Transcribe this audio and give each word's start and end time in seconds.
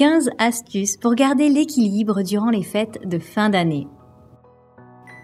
15 0.00 0.30
astuces 0.38 0.96
pour 0.96 1.14
garder 1.14 1.50
l'équilibre 1.50 2.22
durant 2.22 2.48
les 2.48 2.62
fêtes 2.62 3.06
de 3.06 3.18
fin 3.18 3.50
d'année. 3.50 3.86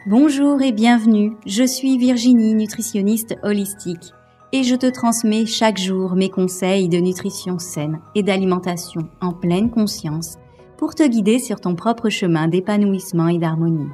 Bonjour 0.07 0.61
et 0.61 0.71
bienvenue, 0.71 1.33
je 1.47 1.65
suis 1.65 1.97
Virginie, 1.97 2.53
nutritionniste 2.53 3.39
holistique, 3.43 4.13
et 4.53 4.65
je 4.65 4.75
te 4.75 4.85
transmets 4.85 5.47
chaque 5.47 5.79
jour 5.79 6.15
mes 6.15 6.29
conseils 6.29 6.91
de 6.91 6.99
nutrition 6.99 7.59
saine 7.59 8.01
et 8.15 8.23
d'alimentation 8.23 9.09
en 9.23 9.33
pleine 9.33 9.71
conscience 9.71 10.35
pour 10.77 10.95
te 10.95 11.09
guider 11.09 11.39
sur 11.39 11.59
ton 11.59 11.75
propre 11.75 12.11
chemin 12.11 12.47
d'épanouissement 12.47 13.29
et 13.29 13.39
d'harmonie. 13.39 13.89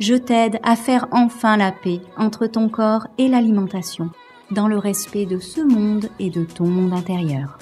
Je 0.00 0.16
t'aide 0.16 0.58
à 0.64 0.74
faire 0.74 1.06
enfin 1.12 1.56
la 1.56 1.70
paix 1.70 2.00
entre 2.16 2.48
ton 2.48 2.68
corps 2.68 3.06
et 3.16 3.28
l'alimentation, 3.28 4.10
dans 4.50 4.66
le 4.66 4.78
respect 4.78 5.26
de 5.26 5.38
ce 5.38 5.60
monde 5.60 6.08
et 6.18 6.30
de 6.30 6.42
ton 6.42 6.66
monde 6.66 6.94
intérieur 6.94 7.58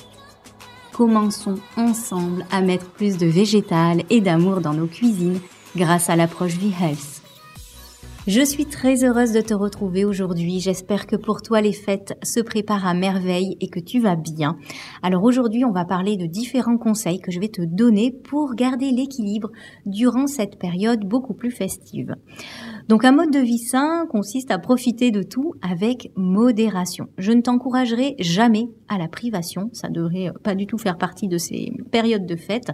commençons 0.99 1.61
ensemble 1.77 2.45
à 2.51 2.61
mettre 2.61 2.87
plus 2.87 3.19
de 3.19 3.27
végétal 3.27 4.03
et 4.11 4.21
d'amour 4.21 4.61
dans 4.61 4.75
nos 4.75 4.89
cuisines 4.89 5.39
grâce 5.77 6.11
à 6.11 6.16
l'approche 6.16 6.56
V-Health. 6.56 7.17
Je 8.28 8.42
suis 8.42 8.66
très 8.66 9.05
heureuse 9.05 9.32
de 9.32 9.41
te 9.41 9.55
retrouver 9.55 10.05
aujourd'hui. 10.05 10.60
J'espère 10.60 11.06
que 11.06 11.16
pour 11.16 11.41
toi 11.41 11.62
les 11.62 11.73
fêtes 11.73 12.12
se 12.23 12.41
préparent 12.41 12.86
à 12.86 12.92
merveille 12.92 13.56
et 13.62 13.70
que 13.70 13.80
tu 13.80 14.00
vas 14.00 14.16
bien. 14.16 14.59
Alors 15.02 15.24
aujourd'hui, 15.24 15.64
on 15.64 15.73
va 15.73 15.86
parler 15.86 16.19
de 16.19 16.27
différents 16.27 16.77
conseils 16.77 17.20
que 17.20 17.30
je 17.30 17.41
vais 17.41 17.48
te 17.48 17.62
donner 17.62 18.12
pour 18.12 18.55
garder 18.55 18.91
l'équilibre 18.91 19.48
durant 19.86 20.27
cette 20.27 20.59
période 20.59 21.06
beaucoup 21.06 21.33
plus 21.33 21.50
festive. 21.50 22.16
Donc 22.91 23.06
un 23.06 23.12
mode 23.12 23.33
de 23.33 23.38
vie 23.38 23.56
sain 23.56 24.05
consiste 24.10 24.50
à 24.50 24.58
profiter 24.58 25.10
de 25.10 25.22
tout 25.22 25.55
avec 25.62 26.12
modération. 26.14 27.06
Je 27.16 27.33
ne 27.33 27.41
t'encouragerai 27.41 28.14
jamais 28.19 28.69
à 28.88 28.98
la 28.98 29.08
privation, 29.08 29.70
ça 29.72 29.88
devrait 29.88 30.33
pas 30.42 30.55
du 30.55 30.66
tout 30.66 30.77
faire 30.77 30.98
partie 30.98 31.28
de 31.28 31.38
ces 31.38 31.72
périodes 31.91 32.27
de 32.27 32.36
fête, 32.36 32.72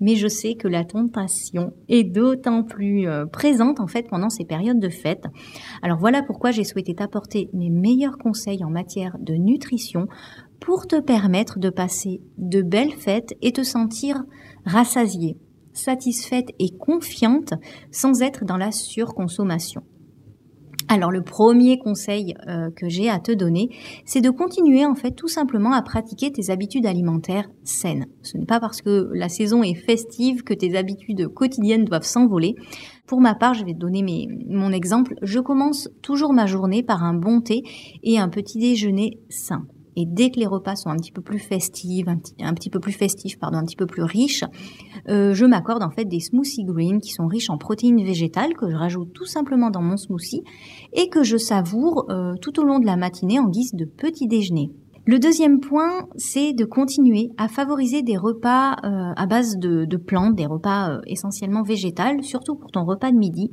mais 0.00 0.16
je 0.16 0.28
sais 0.28 0.54
que 0.54 0.68
la 0.68 0.84
tentation 0.84 1.72
est 1.88 2.04
d'autant 2.04 2.62
plus 2.62 3.08
euh, 3.08 3.26
présente 3.26 3.80
en 3.80 3.86
fait 3.86 4.08
pendant 4.08 4.30
ces 4.30 4.44
périodes 4.44 4.80
de 4.80 4.88
fête. 4.88 5.24
Alors 5.82 5.98
voilà 5.98 6.22
pourquoi 6.22 6.50
j'ai 6.50 6.64
souhaité 6.64 6.94
t'apporter 6.94 7.48
mes 7.52 7.70
meilleurs 7.70 8.18
conseils 8.18 8.64
en 8.64 8.70
matière 8.70 9.16
de 9.20 9.34
nutrition 9.34 10.06
pour 10.60 10.86
te 10.86 11.00
permettre 11.00 11.58
de 11.58 11.70
passer 11.70 12.20
de 12.36 12.62
belles 12.62 12.94
fêtes 12.94 13.34
et 13.42 13.52
te 13.52 13.62
sentir 13.62 14.22
rassasié, 14.64 15.36
satisfaite 15.72 16.50
et 16.58 16.70
confiante 16.76 17.54
sans 17.90 18.22
être 18.22 18.44
dans 18.44 18.56
la 18.56 18.72
surconsommation. 18.72 19.82
Alors 20.90 21.10
le 21.10 21.20
premier 21.20 21.78
conseil 21.78 22.34
euh, 22.48 22.70
que 22.70 22.88
j'ai 22.88 23.10
à 23.10 23.18
te 23.18 23.30
donner, 23.30 23.68
c'est 24.06 24.22
de 24.22 24.30
continuer 24.30 24.86
en 24.86 24.94
fait 24.94 25.10
tout 25.10 25.28
simplement 25.28 25.72
à 25.72 25.82
pratiquer 25.82 26.32
tes 26.32 26.50
habitudes 26.50 26.86
alimentaires 26.86 27.48
saines. 27.62 28.06
Ce 28.22 28.38
n'est 28.38 28.46
pas 28.46 28.58
parce 28.58 28.80
que 28.80 29.10
la 29.12 29.28
saison 29.28 29.62
est 29.62 29.74
festive 29.74 30.44
que 30.44 30.54
tes 30.54 30.76
habitudes 30.76 31.28
quotidiennes 31.28 31.84
doivent 31.84 32.06
s'envoler. 32.06 32.54
Pour 33.06 33.20
ma 33.20 33.34
part, 33.34 33.52
je 33.52 33.64
vais 33.64 33.74
te 33.74 33.78
donner 33.78 34.28
mon 34.48 34.72
exemple. 34.72 35.14
Je 35.20 35.40
commence 35.40 35.90
toujours 36.00 36.32
ma 36.32 36.46
journée 36.46 36.82
par 36.82 37.04
un 37.04 37.14
bon 37.14 37.42
thé 37.42 37.62
et 38.02 38.18
un 38.18 38.30
petit 38.30 38.58
déjeuner 38.58 39.18
sain. 39.28 39.66
Et 40.00 40.06
dès 40.06 40.30
que 40.30 40.38
les 40.38 40.46
repas 40.46 40.76
sont 40.76 40.90
un 40.90 40.96
petit 40.96 41.10
peu 41.10 41.22
plus 41.22 41.40
festifs, 41.40 42.06
un 42.06 42.54
petit, 42.54 42.70
peu 42.70 42.78
plus 42.78 42.92
festifs, 42.92 43.36
pardon, 43.36 43.58
un 43.58 43.64
petit 43.64 43.74
peu 43.74 43.86
plus 43.86 44.04
riches, 44.04 44.44
euh, 45.08 45.34
je 45.34 45.44
m'accorde 45.44 45.82
en 45.82 45.90
fait 45.90 46.04
des 46.04 46.20
smoothies 46.20 46.62
green 46.62 47.00
qui 47.00 47.10
sont 47.10 47.26
riches 47.26 47.50
en 47.50 47.58
protéines 47.58 48.04
végétales 48.04 48.54
que 48.54 48.70
je 48.70 48.76
rajoute 48.76 49.12
tout 49.12 49.24
simplement 49.24 49.70
dans 49.70 49.82
mon 49.82 49.96
smoothie 49.96 50.44
et 50.92 51.08
que 51.08 51.24
je 51.24 51.36
savoure 51.36 52.06
euh, 52.10 52.34
tout 52.40 52.60
au 52.60 52.62
long 52.62 52.78
de 52.78 52.86
la 52.86 52.94
matinée 52.94 53.40
en 53.40 53.48
guise 53.48 53.74
de 53.74 53.86
petit 53.86 54.28
déjeuner. 54.28 54.70
Le 55.04 55.18
deuxième 55.18 55.58
point, 55.58 56.06
c'est 56.14 56.52
de 56.52 56.64
continuer 56.64 57.30
à 57.36 57.48
favoriser 57.48 58.02
des 58.02 58.16
repas 58.16 58.76
euh, 58.84 59.12
à 59.16 59.26
base 59.26 59.56
de, 59.56 59.96
plantes, 59.96 60.36
des 60.36 60.46
repas 60.46 61.00
essentiellement 61.08 61.64
végétales, 61.64 62.22
surtout 62.22 62.54
pour 62.54 62.70
ton 62.70 62.84
repas 62.84 63.10
de 63.10 63.16
midi 63.16 63.50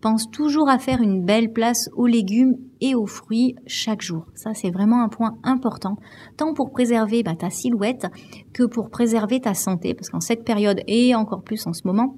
pense 0.00 0.30
toujours 0.30 0.68
à 0.68 0.78
faire 0.78 1.00
une 1.00 1.24
belle 1.24 1.52
place 1.52 1.88
aux 1.94 2.06
légumes 2.06 2.56
et 2.80 2.94
aux 2.94 3.06
fruits 3.06 3.56
chaque 3.66 4.02
jour. 4.02 4.26
Ça, 4.34 4.54
c'est 4.54 4.70
vraiment 4.70 5.02
un 5.02 5.08
point 5.08 5.36
important, 5.42 5.96
tant 6.36 6.54
pour 6.54 6.70
préserver 6.70 7.22
bah, 7.22 7.36
ta 7.36 7.50
silhouette 7.50 8.06
que 8.52 8.64
pour 8.64 8.90
préserver 8.90 9.40
ta 9.40 9.54
santé, 9.54 9.94
parce 9.94 10.08
qu'en 10.08 10.20
cette 10.20 10.44
période 10.44 10.80
et 10.86 11.14
encore 11.14 11.42
plus 11.42 11.66
en 11.66 11.72
ce 11.72 11.82
moment, 11.86 12.16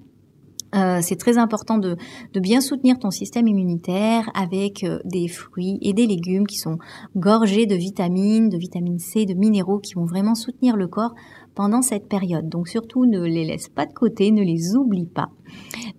euh, 0.75 1.01
c'est 1.03 1.17
très 1.17 1.37
important 1.37 1.77
de, 1.77 1.97
bien 2.35 2.63
soutenir 2.63 2.99
ton 2.99 3.11
système 3.11 3.47
immunitaire 3.47 4.31
avec 4.35 4.85
euh, 4.85 5.01
des 5.05 5.29
fruits 5.29 5.79
et 5.83 5.93
des 5.93 6.07
légumes 6.07 6.47
qui 6.47 6.57
sont 6.57 6.79
gorgés 7.15 7.67
de 7.67 7.75
vitamines, 7.75 8.49
de 8.49 8.57
vitamine 8.57 8.99
C, 8.99 9.27
de 9.27 9.35
minéraux 9.35 9.81
qui 9.81 9.95
vont 9.95 10.07
vraiment 10.07 10.35
soutenir 10.35 10.77
le 10.77 10.89
corps 10.89 11.15
pendant 11.55 11.83
cette 11.83 12.09
période. 12.09 12.49
Donc 12.49 12.69
surtout 12.69 13.07
ne 13.07 13.21
les 13.21 13.45
laisse 13.45 13.69
pas 13.69 13.87
de 13.87 13.93
côté, 13.93 14.31
ne 14.31 14.43
les 14.43 14.75
oublie 14.75 15.07
pas. 15.07 15.29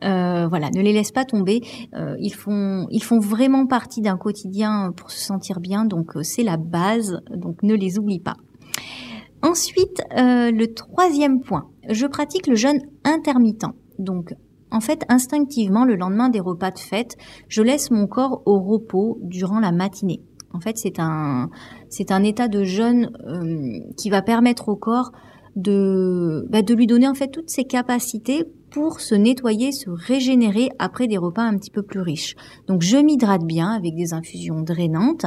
Euh, 0.04 0.48
voilà, 0.48 0.70
ne 0.72 0.82
les 0.82 0.94
laisse 0.94 1.12
pas 1.12 1.26
tomber. 1.26 1.62
Euh, 1.96 2.16
ils 2.20 2.34
font, 2.34 2.88
ils 2.90 3.04
font 3.04 3.20
vraiment 3.20 3.66
partie 3.66 4.02
d'un 4.02 4.18
quotidien 4.18 4.92
pour 4.96 5.12
se 5.12 5.24
sentir 5.24 5.60
bien. 5.60 5.86
Donc 5.86 6.16
euh, 6.16 6.24
c'est 6.24 6.44
la 6.44 6.58
base. 6.58 7.22
Donc 7.36 7.64
ne 7.64 7.76
les 7.76 8.00
oublie 8.00 8.20
pas. 8.20 8.36
Ensuite, 9.42 10.02
le 10.16 10.66
troisième 10.68 11.42
point, 11.42 11.66
je 11.90 12.08
pratique 12.08 12.48
le 12.48 12.56
jeûne 12.56 12.80
intermittent. 13.04 13.66
Donc 14.00 14.34
en 14.72 14.80
fait, 14.80 15.04
instinctivement, 15.10 15.84
le 15.84 15.98
lendemain 15.98 16.30
des 16.30 16.40
repas 16.40 16.72
de 16.72 16.80
fête, 16.80 17.18
je 17.50 17.62
laisse 17.62 17.92
mon 17.92 18.08
corps 18.08 18.42
au 18.46 18.62
repos 18.62 19.20
durant 19.22 19.60
la 19.60 19.74
matinée. 19.74 20.22
En 20.54 20.62
fait, 20.62 20.78
c'est 20.78 20.98
un, 20.98 21.50
c'est 21.90 22.12
un 22.12 22.24
état 22.24 22.48
de 22.48 22.64
jeûne 22.64 23.12
qui 23.98 24.10
va 24.10 24.22
permettre 24.22 24.70
au 24.70 24.78
corps 24.78 25.12
de, 25.56 26.46
bah, 26.50 26.62
de 26.62 26.74
lui 26.74 26.88
donner 26.88 27.08
en 27.08 27.14
fait 27.14 27.28
toutes 27.28 27.50
ses 27.50 27.64
capacités 27.64 28.46
pour 28.72 29.00
se 29.00 29.14
nettoyer, 29.14 29.72
se 29.72 29.90
régénérer 29.90 30.70
après 30.80 31.08
des 31.08 31.18
repas 31.18 31.44
un 31.44 31.58
petit 31.58 31.70
peu 31.70 31.84
plus 31.84 32.02
riches. 32.02 32.36
Donc 32.68 32.82
je 32.82 32.98
m'hydrate 32.98 33.46
bien 33.46 33.70
avec 33.70 33.96
des 33.96 34.14
infusions 34.14 34.62
drainantes. 34.62 35.26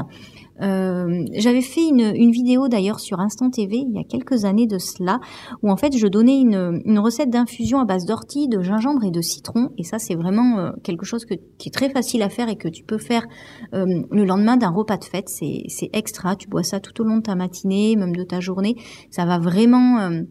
Euh, 0.62 1.24
j'avais 1.34 1.60
fait 1.60 1.86
une, 1.86 2.12
une 2.14 2.30
vidéo 2.30 2.68
d'ailleurs 2.68 3.00
sur 3.00 3.20
Instant 3.20 3.50
TV 3.50 3.76
il 3.76 3.94
y 3.94 3.98
a 3.98 4.04
quelques 4.04 4.44
années 4.44 4.66
de 4.66 4.78
cela, 4.78 5.20
où 5.62 5.70
en 5.70 5.76
fait 5.76 5.96
je 5.96 6.06
donnais 6.06 6.40
une, 6.40 6.82
une 6.84 6.98
recette 6.98 7.30
d'infusion 7.30 7.78
à 7.80 7.84
base 7.84 8.06
d'ortie, 8.06 8.48
de 8.48 8.62
gingembre 8.62 9.04
et 9.04 9.10
de 9.10 9.20
citron. 9.20 9.70
Et 9.78 9.84
ça 9.84 9.98
c'est 9.98 10.14
vraiment 10.14 10.58
euh, 10.58 10.70
quelque 10.82 11.04
chose 11.04 11.24
que, 11.24 11.34
qui 11.58 11.68
est 11.68 11.72
très 11.72 11.90
facile 11.90 12.22
à 12.22 12.28
faire 12.28 12.48
et 12.48 12.56
que 12.56 12.68
tu 12.68 12.84
peux 12.84 12.98
faire 12.98 13.26
euh, 13.74 14.02
le 14.10 14.24
lendemain 14.24 14.56
d'un 14.56 14.70
repas 14.70 14.96
de 14.96 15.04
fête. 15.04 15.28
C'est 15.28 15.90
extra, 15.92 16.36
tu 16.36 16.48
bois 16.48 16.62
ça 16.62 16.80
tout 16.80 17.00
au 17.02 17.04
long 17.04 17.18
de 17.18 17.22
ta 17.22 17.34
matinée, 17.34 17.96
même 17.96 18.14
de 18.14 18.24
ta 18.24 18.40
journée. 18.40 18.76
Ça 19.10 19.24
va 19.24 19.38
vraiment 19.38 19.98
euh, 19.98 20.22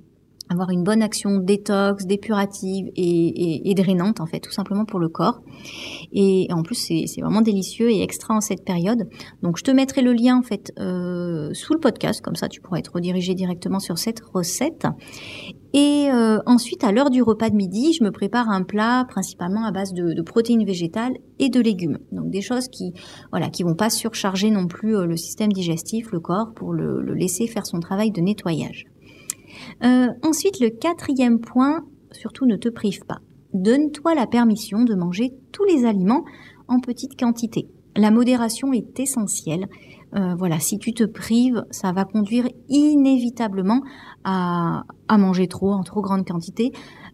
avoir 0.50 0.70
une 0.70 0.84
bonne 0.84 1.02
action 1.02 1.38
détox, 1.38 2.06
dépurative 2.06 2.92
et, 2.96 3.70
et, 3.70 3.74
drainante 3.74 4.20
en 4.20 4.26
fait, 4.26 4.40
tout 4.40 4.52
simplement 4.52 4.86
pour 4.86 5.00
le 5.00 5.10
corps. 5.10 5.42
Et 6.14 6.48
en 6.52 6.62
plus, 6.62 6.76
c'est 6.76 7.22
vraiment 7.22 7.42
délicieux 7.42 7.90
et 7.92 8.02
extra 8.02 8.36
en 8.36 8.42
cette 8.42 8.64
période. 8.64 9.08
Donc, 9.42 9.58
je 9.58 9.64
te 9.64 9.72
mettrai 9.72 10.02
le 10.02 10.14
lien 10.14 10.38
en 10.38 10.44
fait 10.44 10.72
euh, 10.80 11.54
sous 11.54 11.74
le 11.74 11.80
podcast, 11.80 12.22
comme 12.22 12.36
ça 12.36 12.48
tu 12.48 12.62
pourras 12.62 12.80
être 12.80 12.94
redirigé 12.94 13.34
directement 13.34 13.80
sur 13.80 13.98
cette 13.98 14.22
recette. 14.22 14.86
Et 15.74 16.10
euh, 16.10 16.40
ensuite, 16.46 16.84
à 16.84 16.92
l'heure 16.92 17.10
du 17.10 17.22
repas 17.22 17.50
de 17.50 17.56
midi, 17.56 17.92
je 17.94 18.04
me 18.04 18.12
prépare 18.12 18.50
un 18.50 18.64
plat 18.64 19.06
principalement 19.10 19.66
à 19.66 19.72
base 19.72 19.94
de, 19.94 20.22
protéines 20.22 20.64
végétales 20.64 21.16
et 21.40 21.50
de 21.50 21.60
légumes. 21.60 21.98
Donc 22.12 22.30
des 22.30 22.42
choses 22.42 22.70
qui, 22.70 22.94
voilà, 23.32 23.50
qui 23.50 23.64
vont 23.64 23.76
pas 23.76 23.90
surcharger 23.90 24.52
non 24.52 24.68
plus 24.68 24.96
euh, 24.96 25.06
le 25.06 25.18
système 25.18 25.52
digestif, 25.52 26.12
le 26.12 26.20
corps, 26.20 26.54
pour 26.56 26.72
le 26.72 27.14
laisser 27.14 27.48
faire 27.48 27.66
son 27.66 27.80
travail 27.80 28.12
de 28.12 28.22
nettoyage. 28.22 28.86
Euh, 29.84 30.08
ensuite, 30.24 30.60
le 30.60 30.70
quatrième 30.70 31.40
point, 31.40 31.86
surtout 32.12 32.46
ne 32.46 32.56
te 32.56 32.70
prive 32.70 33.06
pas. 33.08 33.20
Donne-toi 33.54 34.16
la 34.16 34.28
permission 34.28 34.84
de 34.84 34.96
manger 34.96 35.32
tous 35.52 35.64
les 35.66 35.86
aliments 35.86 36.24
en 36.68 36.80
petite 36.80 37.20
quantité. 37.20 37.68
La 37.96 38.12
modération 38.12 38.74
est 38.74 39.00
essentielle. 39.00 39.68
Euh, 40.16 40.36
voilà, 40.38 40.60
si 40.60 40.78
tu 40.78 40.94
te 40.94 41.04
prives, 41.04 41.64
ça 41.72 41.92
va 41.92 42.06
conduire 42.06 42.48
inévitablement 42.68 43.82
à, 44.24 44.84
à 45.08 45.18
manger 45.18 45.48
trop 45.48 45.72
en 45.72 45.84
trop 45.84 46.02
grande 46.02 46.26
quantité, 46.26 46.72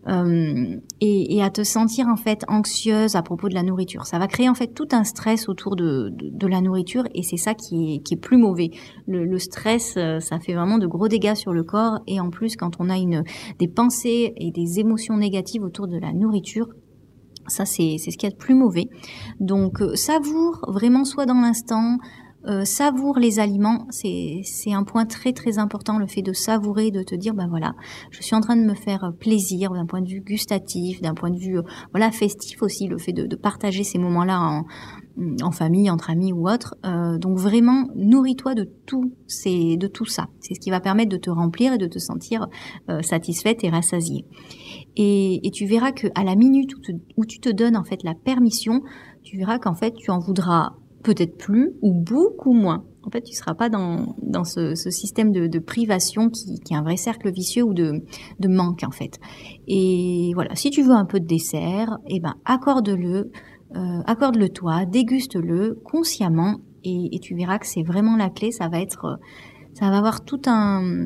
euh, 0.07 0.77
et, 0.99 1.35
et, 1.35 1.43
à 1.43 1.49
te 1.51 1.63
sentir 1.63 2.07
en 2.07 2.15
fait 2.15 2.43
anxieuse 2.47 3.15
à 3.15 3.21
propos 3.21 3.49
de 3.49 3.53
la 3.53 3.61
nourriture. 3.61 4.05
Ça 4.07 4.17
va 4.17 4.27
créer 4.27 4.49
en 4.49 4.55
fait 4.55 4.73
tout 4.73 4.87
un 4.91 5.03
stress 5.03 5.47
autour 5.47 5.75
de, 5.75 6.09
de, 6.09 6.29
de 6.29 6.47
la 6.47 6.61
nourriture 6.61 7.03
et 7.13 7.21
c'est 7.21 7.37
ça 7.37 7.53
qui 7.53 7.95
est, 7.95 7.99
qui 7.99 8.15
est 8.15 8.17
plus 8.17 8.37
mauvais. 8.37 8.71
Le, 9.07 9.25
le, 9.25 9.37
stress, 9.37 9.95
euh, 9.97 10.19
ça 10.19 10.39
fait 10.39 10.53
vraiment 10.53 10.79
de 10.79 10.87
gros 10.87 11.07
dégâts 11.07 11.35
sur 11.35 11.53
le 11.53 11.63
corps 11.63 11.99
et 12.07 12.19
en 12.19 12.31
plus 12.31 12.55
quand 12.55 12.77
on 12.79 12.89
a 12.89 12.97
une, 12.97 13.23
des 13.59 13.67
pensées 13.67 14.33
et 14.37 14.51
des 14.51 14.79
émotions 14.79 15.17
négatives 15.17 15.63
autour 15.63 15.87
de 15.87 15.97
la 15.97 16.13
nourriture, 16.13 16.69
ça, 17.47 17.65
c'est 17.65 17.97
ce 17.97 18.17
qu'il 18.17 18.23
y 18.23 18.27
a 18.27 18.29
de 18.31 18.35
plus 18.35 18.55
mauvais. 18.55 18.87
Donc, 19.39 19.81
euh, 19.81 19.95
savoure 19.95 20.63
vraiment, 20.67 21.05
soit 21.05 21.25
dans 21.25 21.41
l'instant, 21.41 21.97
euh, 22.47 22.65
savoure 22.65 23.19
les 23.19 23.39
aliments, 23.39 23.87
c'est 23.89 24.43
un 24.73 24.83
point 24.83 25.05
très 25.05 25.33
très 25.33 25.59
important, 25.59 25.97
le 25.97 26.07
fait 26.07 26.21
de 26.21 26.33
savourer, 26.33 26.91
de 26.91 27.03
te 27.03 27.15
dire, 27.15 27.33
ben 27.33 27.47
voilà, 27.47 27.73
je 28.09 28.21
suis 28.21 28.35
en 28.35 28.41
train 28.41 28.55
de 28.55 28.63
me 28.63 28.73
faire 28.73 29.13
plaisir 29.19 29.71
d'un 29.71 29.85
point 29.85 30.01
de 30.01 30.07
vue 30.07 30.21
gustatif, 30.21 31.01
d'un 31.01 31.13
point 31.13 31.29
de 31.29 31.37
vue 31.37 31.59
euh, 31.59 31.63
voilà 31.91 32.11
festif 32.11 32.61
aussi, 32.61 32.87
le 32.87 32.97
fait 32.97 33.13
de, 33.13 33.25
de 33.25 33.35
partager 33.35 33.83
ces 33.83 33.97
moments-là 33.97 34.63
mm, 35.17 35.37
en 35.43 35.51
famille, 35.51 35.89
entre 35.89 36.09
amis 36.09 36.33
ou 36.33 36.49
autre. 36.49 36.75
Euh, 36.85 37.17
donc 37.17 37.37
vraiment, 37.37 37.87
nourris-toi 37.95 38.55
de 38.55 38.69
tout, 38.85 39.13
c'est 39.27 39.77
de 39.77 39.87
tout 39.87 40.05
ça. 40.05 40.27
C'est 40.39 40.55
ce 40.55 40.59
qui 40.59 40.69
va 40.69 40.79
permettre 40.79 41.09
de 41.09 41.17
te 41.17 41.29
remplir 41.29 41.73
et 41.73 41.77
de 41.77 41.87
te 41.87 41.99
sentir 41.99 42.47
euh, 42.89 43.01
satisfaite 43.01 43.63
et 43.63 43.69
rassasiée. 43.69 44.25
Et, 44.97 45.49
tu 45.53 45.65
verras 45.65 45.91
que 45.91 46.07
à 46.15 46.23
la 46.23 46.35
minute 46.35 46.71
où, 47.17 47.25
tu 47.25 47.39
te 47.39 47.49
donnes 47.49 47.77
en 47.77 47.83
fait 47.83 48.03
la 48.03 48.13
permission, 48.13 48.81
tu 49.23 49.37
verras 49.37 49.59
qu'en 49.59 49.75
fait 49.75 49.93
tu 49.93 50.11
en 50.11 50.19
voudras 50.19 50.71
peut-être 51.03 51.37
plus 51.37 51.73
ou 51.81 51.93
beaucoup 51.93 52.53
moins. 52.53 52.85
En 53.03 53.09
fait, 53.09 53.21
tu 53.21 53.33
seras 53.33 53.55
pas 53.55 53.69
dans, 53.69 54.15
dans 54.21 54.43
ce, 54.43 54.75
système 54.75 55.31
de, 55.31 55.59
privation 55.59 56.29
qui, 56.29 56.59
est 56.69 56.75
un 56.75 56.83
vrai 56.83 56.97
cercle 56.97 57.31
vicieux 57.31 57.63
ou 57.63 57.73
de, 57.73 58.03
manque 58.47 58.83
en 58.83 58.91
fait. 58.91 59.19
Et 59.67 60.31
voilà, 60.35 60.55
si 60.55 60.69
tu 60.69 60.83
veux 60.83 60.93
un 60.93 61.05
peu 61.05 61.19
de 61.19 61.25
dessert, 61.25 61.97
eh 62.07 62.19
ben 62.19 62.35
accorde-le, 62.45 63.31
euh, 63.75 64.01
accorde-le 64.05 64.49
toi, 64.49 64.85
déguste-le 64.85 65.79
consciemment 65.83 66.57
et, 66.83 67.19
tu 67.21 67.35
verras 67.35 67.59
que 67.59 67.67
c'est 67.67 67.83
vraiment 67.83 68.17
la 68.17 68.29
clé. 68.29 68.51
Ça 68.51 68.67
va 68.67 68.79
être, 68.79 69.19
ça 69.73 69.89
va 69.89 69.97
avoir 69.97 70.23
tout 70.23 70.41
un, 70.45 71.05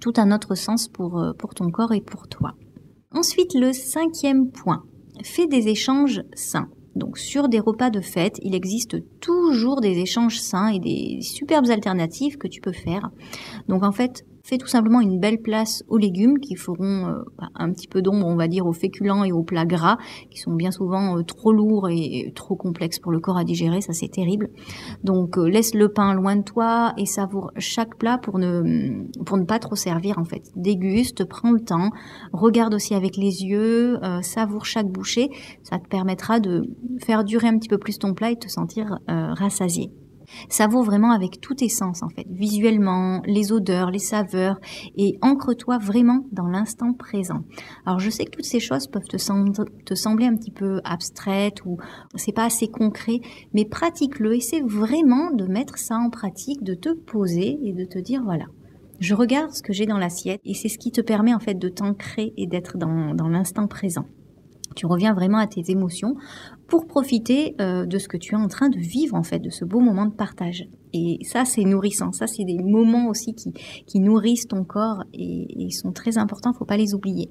tout 0.00 0.12
un 0.16 0.32
autre 0.32 0.54
sens 0.54 0.88
pour, 0.88 1.18
euh, 1.18 1.32
pour 1.32 1.54
ton 1.54 1.70
corps 1.70 1.92
et 1.92 2.00
pour 2.00 2.28
toi. 2.28 2.52
Ensuite, 3.14 3.54
le 3.54 3.72
cinquième 3.72 4.50
point, 4.50 4.84
fais 5.22 5.46
des 5.46 5.68
échanges 5.68 6.22
sains. 6.34 6.68
Donc 6.94 7.18
sur 7.18 7.48
des 7.48 7.60
repas 7.60 7.90
de 7.90 8.00
fête, 8.00 8.38
il 8.42 8.54
existe 8.54 8.96
toujours 9.20 9.80
des 9.80 9.98
échanges 9.98 10.40
sains 10.40 10.68
et 10.68 10.78
des 10.78 11.20
superbes 11.22 11.70
alternatives 11.70 12.36
que 12.36 12.48
tu 12.48 12.60
peux 12.60 12.72
faire. 12.72 13.10
Donc 13.68 13.82
en 13.82 13.92
fait, 13.92 14.24
Fais 14.44 14.58
tout 14.58 14.66
simplement 14.66 15.00
une 15.00 15.20
belle 15.20 15.40
place 15.40 15.84
aux 15.88 15.98
légumes 15.98 16.40
qui 16.40 16.56
feront 16.56 17.06
euh, 17.06 17.22
bah, 17.38 17.48
un 17.54 17.70
petit 17.70 17.86
peu 17.86 18.02
d'ombre, 18.02 18.26
on 18.26 18.34
va 18.34 18.48
dire, 18.48 18.66
aux 18.66 18.72
féculents 18.72 19.22
et 19.22 19.30
aux 19.30 19.44
plats 19.44 19.64
gras, 19.64 19.98
qui 20.30 20.40
sont 20.40 20.52
bien 20.52 20.72
souvent 20.72 21.16
euh, 21.16 21.22
trop 21.22 21.52
lourds 21.52 21.88
et, 21.88 22.32
trop 22.34 22.56
complexes 22.56 22.98
pour 22.98 23.12
le 23.12 23.20
corps 23.20 23.36
à 23.36 23.44
digérer, 23.44 23.80
ça 23.80 23.92
c'est 23.92 24.08
terrible. 24.08 24.50
Donc 25.04 25.38
euh, 25.38 25.48
laisse 25.48 25.74
le 25.74 25.90
pain 25.90 26.12
loin 26.14 26.34
de 26.34 26.42
toi 26.42 26.92
et 26.96 27.06
savoure 27.06 27.52
chaque 27.56 27.96
plat 27.96 28.18
pour 28.18 28.40
ne, 28.40 29.04
pour 29.24 29.36
ne 29.36 29.44
pas 29.44 29.60
trop 29.60 29.76
servir 29.76 30.18
en 30.18 30.24
fait. 30.24 30.50
Déguste, 30.56 31.24
prends 31.24 31.52
le 31.52 31.60
temps, 31.60 31.90
regarde 32.32 32.74
aussi 32.74 32.94
avec 32.94 33.16
les 33.16 33.44
yeux, 33.44 33.98
savoure 34.22 34.64
chaque 34.64 34.88
bouchée, 34.88 35.30
ça 35.62 35.78
te 35.78 35.86
permettra 35.86 36.40
de 36.40 36.64
faire 36.98 37.22
durer 37.24 37.48
un 37.48 37.58
petit 37.58 37.68
peu 37.68 37.78
plus 37.78 37.98
ton 37.98 38.14
plat 38.14 38.30
et 38.30 38.36
te 38.36 38.48
sentir 38.48 38.98
rassasié. 39.06 39.92
Savoure 40.48 40.84
vraiment 40.84 41.12
avec 41.12 41.40
tous 41.40 41.54
tes 41.54 41.68
sens 41.68 42.02
en 42.02 42.08
fait, 42.08 42.26
visuellement, 42.28 43.22
les 43.26 43.52
odeurs, 43.52 43.90
les 43.90 43.98
saveurs, 43.98 44.58
et 44.96 45.18
ancre-toi 45.22 45.78
vraiment 45.78 46.26
dans 46.32 46.46
l'instant 46.46 46.92
présent. 46.92 47.44
Alors 47.86 47.98
je 47.98 48.10
sais 48.10 48.24
que 48.24 48.30
toutes 48.30 48.44
ces 48.44 48.60
choses 48.60 48.86
peuvent 48.86 49.08
te, 49.08 49.16
sembler 49.16 50.26
un 50.26 50.36
petit 50.36 50.50
peu 50.50 50.80
abstraites 50.84 51.64
ou 51.64 51.78
c'est 52.14 52.32
pas 52.32 52.44
assez 52.44 52.68
concret, 52.68 53.20
mais 53.54 53.64
pratique-le, 53.64 54.36
essaie 54.36 54.62
vraiment 54.62 55.30
de 55.30 55.46
mettre 55.46 55.78
ça 55.78 55.96
en 55.96 56.10
pratique, 56.10 56.62
de 56.62 56.74
te 56.74 56.92
poser 56.94 57.58
et 57.62 57.72
de 57.72 57.84
te 57.84 57.98
dire 57.98 58.22
voilà, 58.22 58.46
je 59.00 59.14
regarde 59.14 59.52
ce 59.52 59.62
que 59.62 59.72
j'ai 59.72 59.86
dans 59.86 59.98
l'assiette 59.98 60.40
et 60.44 60.54
c'est 60.54 60.68
ce 60.68 60.78
qui 60.78 60.92
te 60.92 61.00
permet 61.00 61.34
en 61.34 61.40
fait 61.40 61.54
de 61.54 61.68
t'ancrer 61.68 62.32
et 62.36 62.46
d'être 62.46 62.78
dans 62.78 63.28
l'instant 63.28 63.66
présent. 63.66 64.06
Tu 64.74 64.86
reviens 64.86 65.14
vraiment 65.14 65.38
à 65.38 65.46
tes 65.46 65.70
émotions 65.70 66.16
pour 66.72 66.86
profiter 66.86 67.54
euh, 67.60 67.84
de 67.84 67.98
ce 67.98 68.08
que 68.08 68.16
tu 68.16 68.32
es 68.32 68.38
en 68.38 68.48
train 68.48 68.70
de 68.70 68.78
vivre 68.78 69.14
en 69.14 69.22
fait, 69.22 69.40
de 69.40 69.50
ce 69.50 69.66
beau 69.66 69.80
moment 69.80 70.06
de 70.06 70.14
partage. 70.14 70.64
Et 70.94 71.18
ça, 71.22 71.44
c'est 71.44 71.64
nourrissant. 71.64 72.12
Ça, 72.12 72.26
c'est 72.26 72.44
des 72.44 72.62
moments 72.62 73.08
aussi 73.08 73.34
qui, 73.34 73.52
qui 73.86 74.00
nourrissent 74.00 74.48
ton 74.48 74.64
corps 74.64 75.04
et, 75.12 75.48
ils 75.54 75.72
sont 75.72 75.92
très 75.92 76.16
importants. 76.16 76.54
Faut 76.54 76.64
pas 76.64 76.78
les 76.78 76.94
oublier. 76.94 77.28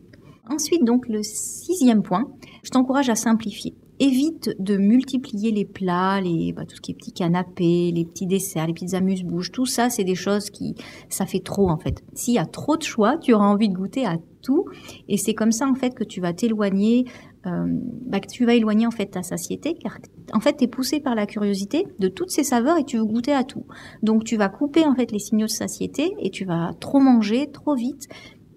Ensuite, 0.47 0.83
donc 0.83 1.07
le 1.07 1.23
sixième 1.23 2.03
point, 2.03 2.25
je 2.63 2.69
t'encourage 2.69 3.09
à 3.09 3.15
simplifier. 3.15 3.73
Évite 4.03 4.49
de 4.57 4.77
multiplier 4.77 5.51
les 5.51 5.63
plats, 5.63 6.19
les, 6.21 6.53
bah, 6.53 6.65
tout 6.65 6.75
ce 6.75 6.81
qui 6.81 6.89
est 6.91 6.95
petits 6.95 7.11
canapés, 7.11 7.91
les 7.93 8.03
petits 8.03 8.25
desserts, 8.25 8.65
les 8.65 8.73
petites 8.73 8.95
amuse-bouches. 8.95 9.51
Tout 9.51 9.67
ça, 9.67 9.91
c'est 9.91 10.03
des 10.03 10.15
choses 10.15 10.49
qui, 10.49 10.73
ça 11.07 11.27
fait 11.27 11.39
trop 11.39 11.69
en 11.69 11.77
fait. 11.77 12.03
S'il 12.15 12.33
y 12.33 12.39
a 12.39 12.47
trop 12.47 12.77
de 12.77 12.81
choix, 12.81 13.17
tu 13.17 13.31
auras 13.33 13.45
envie 13.45 13.69
de 13.69 13.75
goûter 13.75 14.07
à 14.07 14.17
tout. 14.41 14.65
Et 15.07 15.17
c'est 15.17 15.35
comme 15.35 15.51
ça 15.51 15.67
en 15.67 15.75
fait 15.75 15.93
que 15.93 16.03
tu 16.03 16.19
vas 16.19 16.33
t'éloigner 16.33 17.05
euh, 17.45 17.65
bah, 18.07 18.19
que 18.19 18.27
tu 18.27 18.43
vas 18.43 18.55
éloigner 18.55 18.87
en 18.87 18.91
fait 18.91 19.05
ta 19.05 19.21
satiété, 19.21 19.75
car 19.75 19.97
en 20.33 20.39
fait 20.39 20.57
tu 20.57 20.63
es 20.63 20.67
poussé 20.67 20.99
par 20.99 21.13
la 21.13 21.27
curiosité 21.27 21.85
de 21.99 22.07
toutes 22.07 22.31
ces 22.31 22.43
saveurs 22.43 22.77
et 22.77 22.83
tu 22.83 22.97
veux 22.97 23.05
goûter 23.05 23.33
à 23.33 23.43
tout. 23.43 23.65
Donc 24.01 24.23
tu 24.23 24.35
vas 24.35 24.49
couper 24.49 24.83
en 24.85 24.95
fait 24.95 25.11
les 25.11 25.19
signaux 25.19 25.45
de 25.45 25.51
satiété 25.51 26.15
et 26.19 26.31
tu 26.31 26.45
vas 26.45 26.73
trop 26.79 26.99
manger 26.99 27.49
trop 27.51 27.75
vite. 27.75 28.07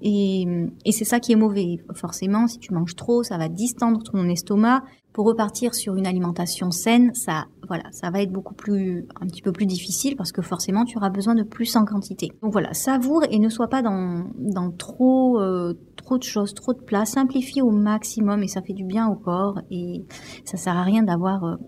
Et, 0.02 0.46
et 0.84 0.92
c'est 0.92 1.04
ça 1.04 1.18
qui 1.18 1.32
est 1.32 1.36
mauvais. 1.36 1.78
Forcément, 1.94 2.46
si 2.46 2.58
tu 2.58 2.74
manges 2.74 2.94
trop, 2.94 3.22
ça 3.22 3.38
va 3.38 3.48
distendre 3.48 4.02
ton 4.02 4.28
estomac. 4.28 4.82
Pour 5.14 5.26
repartir 5.26 5.76
sur 5.76 5.94
une 5.94 6.08
alimentation 6.08 6.72
saine, 6.72 7.14
ça, 7.14 7.44
voilà, 7.68 7.84
ça 7.92 8.10
va 8.10 8.20
être 8.20 8.32
beaucoup 8.32 8.54
plus, 8.54 9.06
un 9.20 9.26
petit 9.26 9.42
peu 9.42 9.52
plus 9.52 9.64
difficile 9.64 10.16
parce 10.16 10.32
que 10.32 10.42
forcément, 10.42 10.84
tu 10.84 10.98
auras 10.98 11.08
besoin 11.08 11.36
de 11.36 11.44
plus 11.44 11.76
en 11.76 11.84
quantité. 11.84 12.32
Donc 12.42 12.50
voilà, 12.50 12.74
savoure 12.74 13.22
et 13.30 13.38
ne 13.38 13.48
sois 13.48 13.68
pas 13.68 13.80
dans, 13.80 14.24
dans 14.36 14.72
trop, 14.72 15.40
euh, 15.40 15.74
trop 15.94 16.18
de 16.18 16.24
choses, 16.24 16.52
trop 16.52 16.72
de 16.72 16.80
plats. 16.80 17.04
Simplifie 17.04 17.62
au 17.62 17.70
maximum 17.70 18.42
et 18.42 18.48
ça 18.48 18.60
fait 18.60 18.72
du 18.72 18.84
bien 18.84 19.06
au 19.06 19.14
corps 19.14 19.60
et 19.70 20.04
ça 20.44 20.56
sert 20.56 20.76
à 20.76 20.82
rien 20.82 21.04
d'avoir 21.04 21.58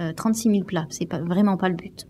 euh, 0.00 0.12
36 0.12 0.48
euh, 0.48 0.52
000 0.54 0.64
plats. 0.64 0.86
C'est 0.90 1.06
pas, 1.06 1.20
vraiment 1.20 1.56
pas 1.56 1.68
le 1.68 1.76
but. 1.76 2.08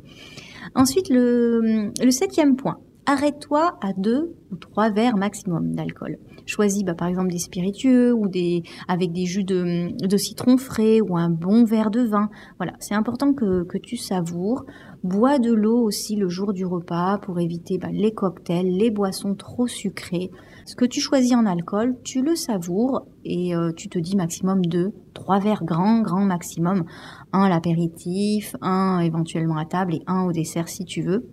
Ensuite, 0.75 1.11
le 1.11 1.93
septième 2.11 2.57
point. 2.57 2.79
Arrête-toi 3.09 3.79
à 3.81 3.93
deux 3.93 4.35
ou 4.51 4.57
trois 4.57 4.91
verres 4.91 5.17
maximum 5.17 5.77
d'alcool. 5.77 6.19
Choisis 6.45 6.83
bah, 6.83 6.95
par 6.95 7.07
exemple 7.07 7.31
des 7.31 7.39
spiritueux 7.39 8.13
ou 8.13 8.27
des 8.27 8.65
avec 8.89 9.13
des 9.13 9.27
jus 9.27 9.45
de, 9.45 9.97
de 10.05 10.17
citron 10.17 10.57
frais 10.57 11.01
ou 11.01 11.17
un 11.17 11.31
bon 11.31 11.65
verre 11.65 11.93
de 11.93 12.01
vin. 12.01 12.31
Voilà, 12.59 12.73
c'est 12.81 12.97
important 12.97 13.33
que, 13.33 13.63
que 13.63 13.79
tu 13.79 13.97
savoures. 13.97 14.65
Bois 15.05 15.39
de 15.39 15.53
l'eau 15.53 15.81
aussi 15.85 16.17
le 16.17 16.29
jour 16.29 16.53
du 16.53 16.67
repas 16.67 17.19
pour 17.19 17.39
éviter 17.39 17.79
bah, 17.79 17.91
les 17.93 18.13
cocktails, 18.13 18.77
les 18.77 18.91
boissons 18.91 19.37
trop 19.37 19.69
sucrées. 19.69 20.33
Ce 20.65 20.75
que 20.75 20.85
tu 20.85 21.01
choisis 21.01 21.35
en 21.35 21.47
alcool, 21.47 21.97
tu 22.03 22.23
le 22.23 22.35
savoures 22.35 23.07
et 23.25 23.55
euh, 23.55 23.71
tu 23.73 23.89
te 23.89 24.01
dis 24.01 24.17
maximum 24.17 24.67
deux, 24.67 24.93
trois 25.15 25.39
verres 25.39 25.65
grand, 25.65 26.01
grand 26.01 26.25
maximum. 26.25 26.85
Un 27.33 27.45
à 27.45 27.49
l'apéritif, 27.49 28.57
un 28.63 28.99
éventuellement 28.99 29.59
à 29.59 29.65
table 29.65 29.95
et 29.95 30.03
un 30.09 30.25
au 30.25 30.33
dessert 30.33 30.69
si 30.69 30.85
tu 30.85 31.03
veux. 31.03 31.29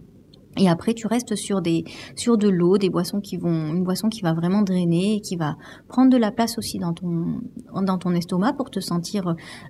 Et 0.58 0.70
après, 0.70 0.94
tu 0.94 1.08
restes 1.08 1.36
sur 1.36 1.62
des, 1.62 1.84
sur 2.16 2.38
de 2.38 2.48
l'eau, 2.48 2.78
des 2.78 2.90
boissons 2.90 3.22
qui 3.22 3.38
vont, 3.38 3.74
une 3.74 3.84
boisson 3.84 4.10
qui 4.10 4.22
va 4.22 4.34
vraiment 4.34 4.62
drainer 4.62 5.16
et 5.16 5.22
qui 5.22 5.36
va 5.36 5.56
prendre 5.88 6.12
de 6.12 6.18
la 6.18 6.32
place 6.32 6.58
aussi 6.58 6.78
dans 6.78 6.94
ton, 6.94 7.42
dans 7.82 7.98
ton 7.98 8.14
estomac 8.14 8.54
pour 8.54 8.70
te 8.70 8.80
sentir 8.80 9.28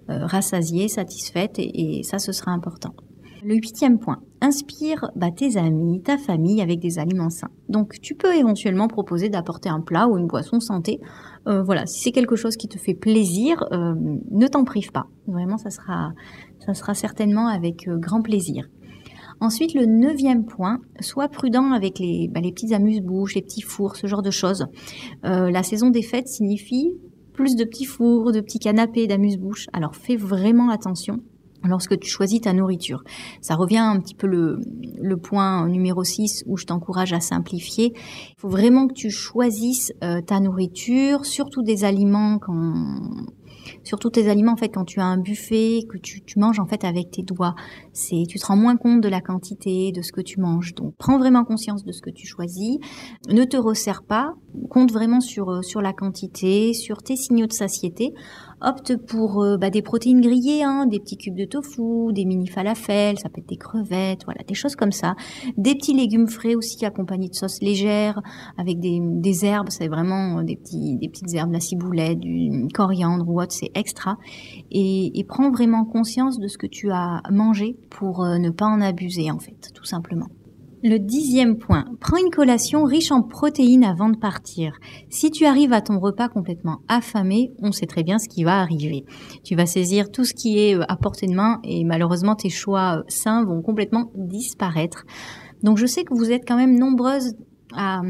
euh, 0.09 0.25
rassasiée, 0.25 0.87
satisfaite 0.87 1.55
et, 1.57 2.01
ça, 2.03 2.19
ce 2.19 2.31
sera 2.31 2.51
important. 2.51 2.93
Le 3.45 3.55
huitième 3.55 3.99
point, 3.99 4.21
inspire 4.39 5.11
bah, 5.17 5.29
tes 5.29 5.57
amis, 5.57 6.01
ta 6.01 6.17
famille 6.17 6.61
avec 6.61 6.79
des 6.79 6.97
aliments 6.97 7.29
sains. 7.29 7.49
Donc 7.67 7.99
tu 8.01 8.15
peux 8.15 8.33
éventuellement 8.33 8.87
proposer 8.87 9.27
d'apporter 9.27 9.67
un 9.67 9.81
plat 9.81 10.07
ou 10.07 10.17
une 10.17 10.27
boisson 10.27 10.61
santé. 10.61 11.01
Euh, 11.47 11.61
voilà, 11.61 11.85
si 11.85 11.99
c'est 11.99 12.11
quelque 12.11 12.37
chose 12.37 12.55
qui 12.55 12.69
te 12.69 12.77
fait 12.77 12.93
plaisir, 12.93 13.65
euh, 13.73 13.95
ne 14.31 14.47
t'en 14.47 14.63
prive 14.63 14.91
pas. 14.93 15.07
Vraiment, 15.27 15.57
ça 15.57 15.71
sera, 15.71 16.13
ça 16.65 16.73
sera 16.73 16.93
certainement 16.93 17.47
avec 17.47 17.87
euh, 17.89 17.97
grand 17.97 18.21
plaisir. 18.21 18.69
Ensuite, 19.39 19.73
le 19.73 19.85
neuvième 19.85 20.45
point, 20.45 20.79
sois 20.99 21.27
prudent 21.27 21.71
avec 21.71 21.99
les, 21.99 22.29
bah, 22.29 22.41
les 22.41 22.51
petites 22.51 22.73
amuse-bouches, 22.73 23.35
les 23.35 23.41
petits 23.41 23.61
fours, 23.61 23.95
ce 23.95 24.07
genre 24.07 24.21
de 24.21 24.31
choses. 24.31 24.65
la 25.23 25.63
saison 25.63 25.89
des 25.89 26.01
fêtes 26.01 26.27
signifie 26.27 26.91
plus 27.33 27.55
de 27.55 27.65
petits 27.65 27.85
fours, 27.85 28.31
de 28.31 28.39
petits 28.39 28.59
canapés, 28.59 29.07
d'amuse-bouches. 29.07 29.67
Alors 29.73 29.95
fais 29.95 30.15
vraiment 30.15 30.69
attention 30.69 31.17
lorsque 31.65 31.97
tu 31.99 32.09
choisis 32.09 32.41
ta 32.41 32.53
nourriture. 32.53 33.03
Ça 33.41 33.55
revient 33.55 33.77
un 33.77 33.99
petit 33.99 34.15
peu 34.15 34.27
le, 34.27 34.59
le 35.01 35.17
point 35.17 35.67
numéro 35.67 36.03
6 36.03 36.43
où 36.45 36.57
je 36.57 36.65
t'encourage 36.65 37.13
à 37.13 37.19
simplifier. 37.19 37.93
Il 37.95 38.35
faut 38.37 38.49
vraiment 38.49 38.87
que 38.87 38.93
tu 38.93 39.09
choisisses 39.09 39.91
euh, 40.03 40.21
ta 40.21 40.39
nourriture, 40.39 41.25
surtout 41.25 41.63
des 41.63 41.83
aliments 41.83 42.37
quand 42.39 42.73
surtout 43.83 44.09
tes 44.09 44.29
aliments 44.29 44.53
en 44.53 44.57
fait 44.57 44.69
quand 44.69 44.85
tu 44.85 44.99
as 44.99 45.05
un 45.05 45.17
buffet 45.17 45.81
que 45.89 45.97
tu, 45.97 46.21
tu 46.21 46.39
manges 46.39 46.59
en 46.59 46.65
fait 46.65 46.83
avec 46.83 47.11
tes 47.11 47.23
doigts 47.23 47.55
c'est 47.91 48.23
tu 48.27 48.39
te 48.39 48.45
rends 48.45 48.55
moins 48.55 48.77
compte 48.77 49.01
de 49.01 49.09
la 49.09 49.21
quantité 49.21 49.91
de 49.91 50.01
ce 50.01 50.11
que 50.11 50.21
tu 50.21 50.39
manges. 50.39 50.73
Donc 50.75 50.95
prends 50.97 51.17
vraiment 51.17 51.43
conscience 51.43 51.83
de 51.83 51.91
ce 51.91 52.01
que 52.01 52.09
tu 52.09 52.25
choisis. 52.27 52.77
Ne 53.29 53.43
te 53.43 53.57
resserre 53.57 54.03
pas. 54.03 54.33
Compte 54.69 54.91
vraiment 54.91 55.21
sur 55.21 55.49
euh, 55.49 55.61
sur 55.61 55.81
la 55.81 55.93
quantité 55.93 56.73
sur 56.73 57.03
tes 57.03 57.15
signaux 57.15 57.47
de 57.47 57.53
satiété 57.53 58.13
opte 58.63 58.97
pour 58.97 59.41
euh, 59.41 59.57
bah, 59.57 59.69
des 59.69 59.81
protéines 59.81 60.21
grillées 60.21 60.63
hein, 60.63 60.85
des 60.85 60.99
petits 60.99 61.17
cubes 61.17 61.35
de 61.35 61.45
tofu 61.45 62.11
des 62.11 62.25
mini 62.25 62.47
falafels 62.47 63.19
ça 63.19 63.29
peut 63.29 63.41
être 63.41 63.49
des 63.49 63.57
crevettes 63.57 64.25
voilà 64.25 64.41
des 64.47 64.53
choses 64.53 64.75
comme 64.75 64.91
ça 64.91 65.15
des 65.57 65.75
petits 65.75 65.93
légumes 65.93 66.27
frais 66.27 66.55
aussi 66.55 66.85
accompagnés 66.85 67.29
de 67.29 67.35
sauces 67.35 67.61
légères 67.61 68.21
avec 68.57 68.79
des, 68.79 69.45
herbes 69.45 69.69
c'est 69.69 69.87
vraiment 69.87 70.43
des 70.43 70.55
petits 70.55 70.97
des 70.97 71.09
petites 71.09 71.33
herbes 71.33 71.51
la 71.51 71.59
ciboulette 71.59 72.19
du 72.19 72.67
coriandre 72.73 73.27
ou 73.27 73.41
autre 73.41 73.53
c'est 73.53 73.71
extra. 73.75 74.17
Et, 74.71 75.25
prends 75.27 75.51
vraiment 75.51 75.85
conscience 75.85 76.37
de 76.37 76.47
ce 76.47 76.57
que 76.57 76.67
tu 76.67 76.91
as 76.91 77.21
mangé 77.31 77.75
pour 77.89 78.23
euh, 78.23 78.37
ne 78.37 78.49
pas 78.49 78.65
en 78.65 78.81
abuser, 78.81 79.31
en 79.31 79.39
fait, 79.39 79.71
tout 79.73 79.85
simplement. 79.85 80.27
Le 80.85 80.97
dixième 80.97 81.57
point, 81.57 81.85
prends 82.01 82.17
une 82.17 82.29
collation 82.29 82.83
riche 82.83 83.13
en 83.13 83.21
protéines 83.21 83.85
avant 83.85 84.09
de 84.09 84.17
partir. 84.17 84.73
Si 85.07 85.31
tu 85.31 85.45
arrives 85.45 85.71
à 85.71 85.79
ton 85.79 85.97
repas 85.97 86.27
complètement 86.27 86.79
affamé, 86.89 87.53
on 87.59 87.71
sait 87.71 87.85
très 87.85 88.03
bien 88.03 88.19
ce 88.19 88.27
qui 88.27 88.43
va 88.43 88.59
arriver. 88.59 89.05
Tu 89.45 89.55
vas 89.55 89.65
saisir 89.65 90.11
tout 90.11 90.25
ce 90.25 90.33
qui 90.33 90.59
est 90.59 90.75
euh, 90.75 90.83
à 90.89 90.97
portée 90.97 91.27
de 91.27 91.35
main 91.35 91.61
et 91.63 91.85
malheureusement 91.85 92.35
tes 92.35 92.49
choix 92.49 92.97
euh, 92.97 93.03
sains 93.07 93.45
vont 93.45 93.61
complètement 93.61 94.11
disparaître. 94.13 95.05
Donc 95.61 95.77
je 95.77 95.85
sais 95.85 96.03
que 96.03 96.13
vous 96.13 96.33
êtes 96.33 96.45
quand 96.45 96.57
même 96.57 96.77
nombreuses 96.77 97.33
à, 97.75 98.01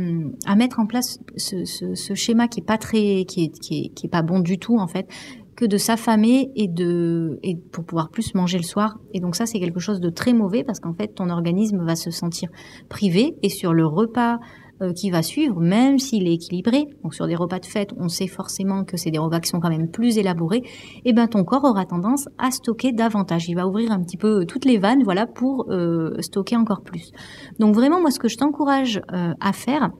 mettre 0.57 0.79
en 0.79 0.87
place 0.87 1.19
ce, 1.37 2.15
schéma 2.15 2.47
qui 2.47 2.61
est 2.61 2.65
pas 2.65 2.79
très, 2.79 3.23
qui 3.25 3.51
qui 3.51 3.93
est 4.03 4.09
pas 4.09 4.23
bon 4.23 4.39
du 4.39 4.57
tout 4.57 4.77
en 4.77 4.87
fait 4.87 5.07
que 5.55 5.65
de 5.65 5.77
s'affamer 5.77 6.51
et 6.55 6.67
de 6.67 7.39
et 7.43 7.55
pour 7.55 7.85
pouvoir 7.85 8.09
plus 8.09 8.33
manger 8.35 8.57
le 8.57 8.63
soir. 8.63 8.97
Et 9.13 9.19
donc 9.19 9.35
ça, 9.35 9.45
c'est 9.45 9.59
quelque 9.59 9.79
chose 9.79 9.99
de 9.99 10.09
très 10.09 10.33
mauvais 10.33 10.63
parce 10.63 10.79
qu'en 10.79 10.93
fait, 10.93 11.09
ton 11.09 11.29
organisme 11.29 11.83
va 11.83 11.95
se 11.95 12.11
sentir 12.11 12.49
privé 12.89 13.35
et 13.41 13.49
sur 13.49 13.73
le 13.73 13.85
repas 13.85 14.39
euh, 14.81 14.91
qui 14.91 15.11
va 15.11 15.21
suivre, 15.21 15.59
même 15.59 15.99
s'il 15.99 16.27
est 16.27 16.33
équilibré, 16.33 16.87
donc 17.03 17.13
sur 17.13 17.27
des 17.27 17.35
repas 17.35 17.59
de 17.59 17.65
fête, 17.65 17.91
on 17.97 18.07
sait 18.09 18.27
forcément 18.27 18.83
que 18.83 18.97
c'est 18.97 19.11
des 19.11 19.19
repas 19.19 19.39
qui 19.39 19.49
sont 19.49 19.59
quand 19.59 19.69
même 19.69 19.87
plus 19.87 20.17
élaborés, 20.17 20.63
et 20.63 21.01
eh 21.05 21.13
ben 21.13 21.27
ton 21.27 21.43
corps 21.43 21.63
aura 21.63 21.85
tendance 21.85 22.27
à 22.39 22.49
stocker 22.49 22.91
davantage. 22.91 23.47
Il 23.47 23.55
va 23.55 23.67
ouvrir 23.67 23.91
un 23.91 24.01
petit 24.01 24.17
peu 24.17 24.45
toutes 24.45 24.65
les 24.65 24.79
vannes, 24.79 25.03
voilà, 25.03 25.27
pour 25.27 25.67
euh, 25.69 26.19
stocker 26.21 26.55
encore 26.55 26.81
plus. 26.81 27.11
Donc 27.59 27.75
vraiment, 27.75 28.01
moi, 28.01 28.09
ce 28.09 28.17
que 28.17 28.27
je 28.27 28.35
t'encourage 28.37 28.99
euh, 29.13 29.33
à 29.39 29.53
faire, 29.53 29.91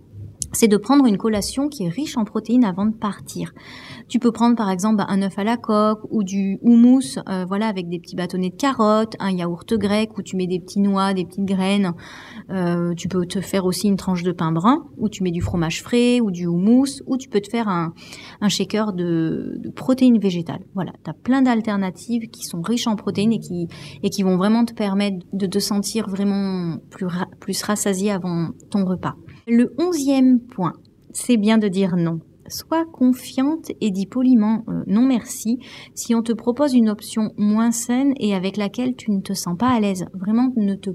c'est 0.53 0.67
de 0.67 0.77
prendre 0.77 1.05
une 1.05 1.17
collation 1.17 1.67
qui 1.67 1.83
est 1.83 1.89
riche 1.89 2.15
en 2.15 2.25
protéines 2.25 2.63
avant 2.63 2.85
de 2.85 2.93
partir. 2.93 3.53
Tu 4.07 4.19
peux 4.19 4.31
prendre 4.31 4.55
par 4.55 4.69
exemple 4.69 5.03
un 5.07 5.21
œuf 5.23 5.37
à 5.37 5.43
la 5.43 5.57
coque 5.57 6.01
ou 6.11 6.23
du 6.23 6.59
houmous, 6.61 7.17
euh, 7.27 7.45
voilà, 7.45 7.67
avec 7.67 7.89
des 7.89 7.99
petits 7.99 8.15
bâtonnets 8.15 8.51
de 8.51 8.55
carottes, 8.55 9.15
un 9.19 9.31
yaourt 9.31 9.73
grec 9.73 10.17
où 10.17 10.21
tu 10.21 10.35
mets 10.35 10.47
des 10.47 10.59
petits 10.59 10.79
noix, 10.79 11.13
des 11.13 11.25
petites 11.25 11.45
graines. 11.45 11.93
Euh, 12.51 12.93
tu 12.93 13.07
peux 13.07 13.25
te 13.25 13.41
faire 13.41 13.65
aussi 13.65 13.87
une 13.87 13.97
tranche 13.97 14.23
de 14.23 14.31
pain 14.31 14.51
brun 14.51 14.85
où 14.97 15.09
tu 15.09 15.23
mets 15.23 15.31
du 15.31 15.41
fromage 15.41 15.81
frais 15.81 16.19
ou 16.21 16.29
du 16.29 16.45
houmous 16.45 17.01
ou 17.07 17.17
tu 17.17 17.29
peux 17.29 17.41
te 17.41 17.49
faire 17.49 17.67
un, 17.67 17.93
shaker 18.47 18.93
de, 18.93 19.59
protéines 19.75 20.19
végétales. 20.19 20.63
Voilà, 20.75 20.93
tu 21.03 21.09
as 21.09 21.13
plein 21.13 21.41
d'alternatives 21.41 22.29
qui 22.29 22.43
sont 22.43 22.61
riches 22.61 22.87
en 22.87 22.95
protéines 22.95 23.33
et 23.33 23.39
qui, 23.39 23.67
et 24.03 24.09
qui 24.09 24.21
vont 24.21 24.37
vraiment 24.37 24.65
te 24.65 24.73
permettre 24.73 25.25
de 25.33 25.47
te 25.47 25.59
sentir 25.59 26.07
vraiment 26.07 26.77
plus, 26.91 27.07
plus 27.39 27.63
rassasié 27.63 28.11
avant 28.11 28.49
ton 28.69 28.85
repas. 28.85 29.15
Le 29.47 29.73
onzième 29.77 30.39
point, 30.39 30.73
c'est 31.11 31.35
bien 31.35 31.57
de 31.57 31.67
dire 31.67 31.97
non. 31.97 32.19
Sois 32.47 32.85
confiante 32.85 33.71
et 33.81 33.91
dis 33.91 34.05
poliment 34.05 34.63
euh, 34.69 34.83
non 34.87 35.05
merci 35.05 35.59
si 35.95 36.13
on 36.15 36.21
te 36.21 36.33
propose 36.33 36.73
une 36.73 36.89
option 36.89 37.31
moins 37.37 37.71
saine 37.71 38.13
et 38.17 38.35
avec 38.35 38.57
laquelle 38.57 38.95
tu 38.95 39.11
ne 39.11 39.21
te 39.21 39.33
sens 39.33 39.57
pas 39.57 39.69
à 39.69 39.79
l'aise. 39.79 40.05
Vraiment, 40.13 40.51
ne 40.55 40.75
te 40.75 40.91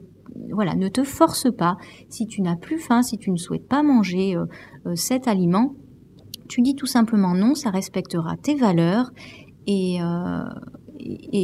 voilà, 0.53 0.75
ne 0.75 0.89
te 0.89 1.05
force 1.05 1.49
pas. 1.55 1.77
Si 2.09 2.27
tu 2.27 2.41
n'as 2.41 2.57
plus 2.57 2.79
faim, 2.79 3.03
si 3.03 3.19
tu 3.19 3.31
ne 3.31 3.37
souhaites 3.37 3.69
pas 3.69 3.83
manger 3.83 4.35
euh, 4.35 4.47
euh, 4.87 4.95
cet 4.95 5.29
aliment, 5.29 5.75
tu 6.49 6.63
dis 6.63 6.75
tout 6.75 6.87
simplement 6.87 7.35
non, 7.35 7.55
ça 7.55 7.69
respectera 7.69 8.37
tes 8.37 8.55
valeurs 8.55 9.11
et, 9.67 9.99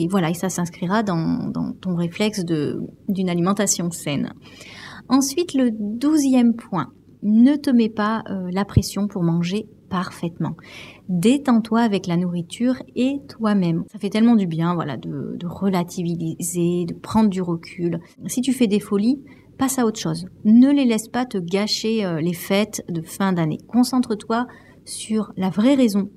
voilà, 0.08 0.30
et 0.30 0.34
ça 0.34 0.49
s'inscrira 0.49 1.02
dans, 1.02 1.52
ton 1.78 1.94
réflexe 1.94 2.42
d'une 2.44 3.28
alimentation 3.28 3.90
saine. 3.90 4.32
Ensuite, 5.08 5.54
le 5.54 5.70
douzième 5.70 6.54
point, 6.54 6.92
ne 7.25 7.56
te 7.56 7.70
mets 7.70 7.88
pas 7.88 8.23
euh, 8.30 8.49
la 8.52 8.64
pression 8.64 9.08
pour 9.08 9.23
manger 9.23 9.66
parfaitement. 9.88 10.56
Détends-toi 11.08 11.80
avec 11.80 12.06
la 12.06 12.16
nourriture 12.16 12.76
et 12.96 13.20
toi-même. 13.28 13.84
Ça 13.90 13.99
fait 13.99 14.11
tellement 14.11 14.37
du 14.37 14.46
bien, 14.46 14.75
voilà, 14.75 14.96
de, 14.96 15.38
relativiser, 15.44 16.84
de 16.84 16.94
prendre 16.94 17.30
du 17.30 17.40
recul. 17.40 18.00
Si 18.26 18.40
tu 18.40 18.52
fais 18.52 18.66
des 18.66 18.80
folies, 18.80 19.20
passe 19.58 19.78
à 19.78 19.87
autre 19.87 20.00
chose. 20.00 20.26
Ne 20.44 20.70
les 20.70 20.84
laisse 20.84 21.08
pas 21.08 21.25
te 21.25 21.38
gâcher 21.38 22.04
euh, 22.04 22.20
les 22.20 22.34
fêtes 22.34 22.84
de 22.88 23.02
fin 23.02 23.32
d'année. 23.32 23.58
Concentre-toi 23.68 24.46
sur 24.84 25.32
la 25.37 25.49
vraie 25.49 25.75
raison 25.75 26.11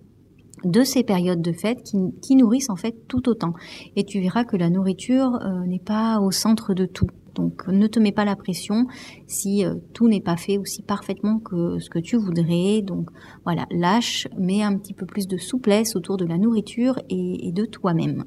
de 0.63 0.83
ces 0.83 1.03
périodes 1.03 1.41
de 1.41 1.51
fête 1.51 1.83
qui, 1.83 2.35
nourrissent 2.35 2.69
en 2.69 2.75
fait 2.75 2.95
tout 3.07 3.29
autant. 3.29 3.53
Et 3.95 4.03
tu 4.03 4.19
verras 4.19 4.43
que 4.43 4.57
la 4.57 4.69
nourriture 4.69 5.39
euh, 5.41 5.65
n'est 5.67 5.79
pas 5.79 6.19
au 6.19 6.31
centre 6.31 6.73
de 6.73 6.85
tout. 6.85 7.07
Donc 7.37 7.67
ne 7.67 7.85
te 7.87 7.99
mets 7.99 8.11
pas 8.11 8.25
la 8.25 8.35
pression 8.35 8.87
si 9.27 9.63
euh, 9.63 9.75
tout 9.93 10.07
n'est 10.07 10.21
pas 10.21 10.37
fait 10.37 10.57
aussi 10.57 10.81
parfaitement 10.81 11.39
que 11.39 11.77
ce 11.79 11.89
que 11.89 11.99
tu 11.99 12.17
voudrais. 12.17 12.81
Donc 12.81 13.09
voilà, 13.45 13.67
lâche, 13.69 14.27
mets 14.37 14.63
un 14.63 14.75
petit 14.77 14.93
peu 14.93 15.05
plus 15.05 15.27
de 15.27 15.37
souplesse 15.37 15.95
autour 15.95 16.17
de 16.17 16.25
la 16.25 16.37
nourriture 16.37 16.99
et, 17.09 17.47
et 17.47 17.51
de 17.51 17.65
toi-même 17.65 18.25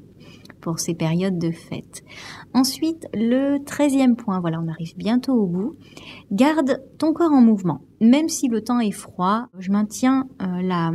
pour 0.61 0.79
ces 0.79 0.93
périodes 0.93 1.37
de 1.37 1.51
fête. 1.51 2.03
Ensuite, 2.53 3.07
le 3.13 3.57
treizième 3.63 4.15
point, 4.15 4.39
voilà, 4.39 4.59
on 4.63 4.67
arrive 4.69 4.95
bientôt 4.95 5.33
au 5.33 5.47
bout. 5.47 5.75
Garde 6.31 6.81
ton 6.97 7.13
corps 7.13 7.33
en 7.33 7.41
mouvement 7.41 7.81
même 8.01 8.29
si 8.29 8.47
le 8.47 8.61
temps 8.61 8.79
est 8.79 8.91
froid, 8.91 9.45
je 9.59 9.71
maintiens 9.71 10.27
euh, 10.41 10.61
la, 10.63 10.91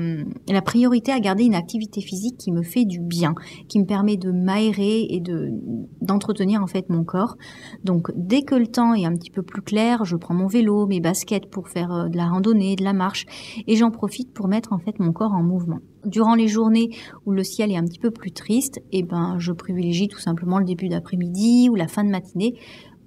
la, 0.48 0.60
priorité 0.60 1.12
à 1.12 1.20
garder 1.20 1.44
une 1.44 1.54
activité 1.54 2.00
physique 2.00 2.36
qui 2.36 2.50
me 2.50 2.62
fait 2.62 2.84
du 2.84 2.98
bien, 2.98 3.34
qui 3.68 3.78
me 3.78 3.86
permet 3.86 4.16
de 4.16 4.32
m'aérer 4.32 5.06
et 5.08 5.20
de 5.20 5.50
d'entretenir 6.00 6.62
en 6.62 6.66
fait 6.66 6.90
mon 6.90 7.04
corps. 7.04 7.36
Donc 7.84 8.10
dès 8.16 8.42
que 8.42 8.56
le 8.56 8.66
temps 8.66 8.92
est 8.92 9.06
un 9.06 9.14
petit 9.14 9.30
peu 9.30 9.42
plus 9.42 9.62
clair, 9.62 10.04
je 10.04 10.16
prends 10.16 10.34
mon 10.34 10.48
vélo, 10.48 10.86
mes 10.86 11.00
baskets 11.00 11.48
pour 11.48 11.68
faire 11.68 11.92
euh, 11.92 12.08
de 12.08 12.16
la 12.16 12.26
randonnée, 12.26 12.74
de 12.74 12.82
la 12.82 12.92
marche 12.92 13.24
et 13.68 13.76
j'en 13.76 13.92
profite 13.92 14.32
pour 14.34 14.48
mettre 14.48 14.72
en 14.72 14.78
fait 14.78 14.98
mon 14.98 15.12
corps 15.12 15.32
en 15.32 15.44
mouvement. 15.44 15.78
Durant 16.04 16.34
les 16.34 16.48
journées 16.48 16.90
où 17.24 17.32
le 17.32 17.44
ciel 17.44 17.70
est 17.70 17.76
un 17.76 17.84
petit 17.84 17.98
peu 17.98 18.10
plus 18.10 18.32
triste, 18.32 18.78
et 18.90 18.98
eh 18.98 19.02
ben 19.02 19.38
je 19.38 19.52
privilégie 19.56 20.08
tout 20.08 20.18
simplement 20.18 20.58
le 20.58 20.64
début 20.64 20.88
d'après-midi 20.88 21.68
ou 21.70 21.74
la 21.74 21.88
fin 21.88 22.04
de 22.04 22.10
matinée 22.10 22.54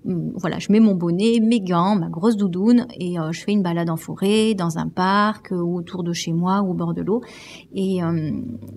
voilà, 0.05 0.59
je 0.59 0.71
mets 0.71 0.79
mon 0.79 0.95
bonnet, 0.95 1.39
mes 1.41 1.59
gants, 1.59 1.95
ma 1.95 2.07
grosse 2.07 2.37
doudoune 2.37 2.87
et 2.97 3.19
euh, 3.19 3.31
je 3.31 3.41
fais 3.41 3.51
une 3.51 3.61
balade 3.63 3.89
en 3.89 3.97
forêt, 3.97 4.53
dans 4.53 4.77
un 4.77 4.87
parc, 4.87 5.51
euh, 5.51 5.57
ou 5.57 5.77
autour 5.77 6.03
de 6.03 6.13
chez 6.13 6.31
moi, 6.31 6.61
ou 6.61 6.71
au 6.71 6.73
bord 6.73 6.93
de 6.93 7.01
l'eau. 7.01 7.21
Et, 7.73 8.01
euh, 8.01 8.31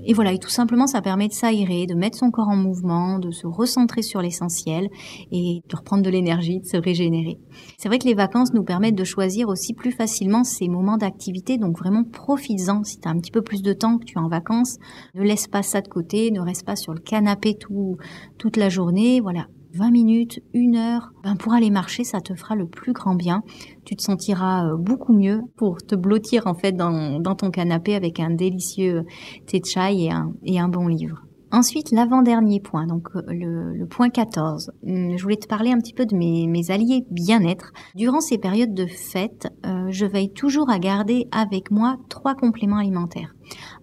et, 0.05 0.15
voilà, 0.15 0.33
et 0.33 0.39
tout 0.39 0.51
simplement, 0.51 0.87
ça 0.87 1.01
permet 1.01 1.29
de 1.29 1.33
s'aérer, 1.33 1.87
de 1.87 1.95
mettre 1.95 2.19
son 2.19 2.31
corps 2.31 2.49
en 2.49 2.57
mouvement, 2.57 3.19
de 3.19 3.31
se 3.31 3.47
recentrer 3.47 4.03
sur 4.03 4.21
l'essentiel 4.21 4.89
et 5.31 5.63
de 5.69 5.77
reprendre 5.77 6.03
de 6.03 6.11
l'énergie, 6.11 6.61
de 6.61 6.67
se 6.67 6.77
régénérer. 6.77 7.39
C'est 7.79 7.89
vrai 7.89 7.99
que 7.99 8.07
les 8.07 8.15
vacances 8.15 8.53
nous 8.53 8.65
permettent 8.65 8.97
de 8.97 9.05
choisir 9.05 9.49
aussi 9.49 9.75
plus 9.75 9.93
facilement 9.93 10.45
ces 10.45 10.69
moments 10.69 10.97
d'activité, 10.97 11.57
donc 11.57 11.79
vraiment 11.79 12.05
profites-en. 12.05 12.83
Si 12.83 12.99
tu 12.99 13.07
as 13.09 13.11
un 13.11 13.19
petit 13.19 13.31
peu 13.31 13.43
plus 13.43 13.63
de 13.63 13.73
temps 13.73 13.99
que 13.99 14.05
tu 14.05 14.19
es 14.19 14.21
en 14.21 14.29
vacances, 14.29 14.79
ne 15.15 15.23
laisse 15.23 15.47
pas 15.47 15.63
ça 15.63 15.81
de 15.81 15.89
côté, 15.89 16.31
ne 16.31 16.41
reste 16.41 16.67
pas 16.67 16.77
sur 16.77 16.93
le 16.93 17.01
canapé 17.01 17.55
tout, 17.55 17.97
toute 18.39 18.57
la 18.57 18.69
journée. 18.69 19.21
Voilà, 19.21 19.47
20 19.75 19.91
minutes, 19.91 20.41
une 20.53 20.77
heure, 20.77 21.13
ben 21.25 21.37
pour 21.37 21.55
aller 21.55 21.71
marcher, 21.71 22.05
ça 22.05 22.21
te 22.21 22.35
fera 22.35 22.55
le 22.55 22.67
plus 22.67 22.93
grand 22.93 23.15
bien. 23.15 23.43
Tu 23.85 23.97
te 23.97 24.03
sentiras 24.03 24.67
euh, 24.67 24.77
beaucoup 24.77 25.15
mieux 25.15 25.41
pour 25.57 25.79
te 25.79 25.95
blottir 25.95 26.47
en 26.47 26.55
fait 26.55 26.73
dans, 26.73 27.23
ton 27.35 27.51
canapé 27.51 27.95
avec 27.95 28.21
un 28.21 28.31
délicieux 28.31 29.05
thé 29.47 29.61
de 29.61 29.65
chai 29.65 30.09
et 30.45 30.61
un 30.61 30.69
bon 30.69 30.89
livre. 30.89 31.23
Ensuite, 31.55 31.91
l'avant-dernier 31.91 32.61
point, 32.61 32.87
donc 32.87 33.09
euh, 33.15 33.23
le, 33.29 33.85
point 33.85 34.09
14. 34.09 34.73
Hum, 34.87 35.19
je 35.19 35.23
voulais 35.23 35.37
te 35.37 35.47
parler 35.47 35.71
un 35.71 35.77
petit 35.77 35.93
peu 35.93 36.07
de 36.07 36.17
mes, 36.17 36.71
alliés 36.71 37.05
bien-être. 37.11 37.75
Durant 37.95 38.23
ces 38.23 38.39
périodes 38.39 38.73
de 38.73 38.87
fête, 38.87 39.49
euh, 39.67 39.89
je 39.91 40.07
veille 40.07 40.33
toujours 40.33 40.71
à 40.71 40.79
garder 40.79 41.29
avec 41.31 41.71
moi 41.71 41.99
trois 42.09 42.35
compléments 42.35 42.79
alimentaires. 42.79 43.35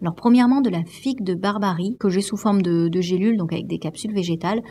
Alors 0.01 0.15
premièrement 0.15 0.61
de 0.61 0.71
la 0.71 0.83
figue 0.83 1.23
de 1.23 1.35
barbarie 1.35 1.95
que 1.99 2.09
j'ai 2.09 2.21
sous 2.21 2.37
forme 2.37 2.63
de, 2.63 2.87
de 2.87 3.01
gélules, 3.01 3.37
donc 3.37 3.53
avec 3.53 3.67
des 3.67 3.77
capsules 3.77 4.13
végétales. 4.13 4.61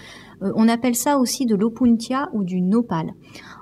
Euh, 0.42 0.50
on 0.56 0.68
appelle 0.68 0.96
ça 0.96 1.18
aussi 1.18 1.46
de 1.46 1.54
l'opuntia 1.54 2.28
ou 2.32 2.42
du 2.42 2.60
nopal. 2.60 3.12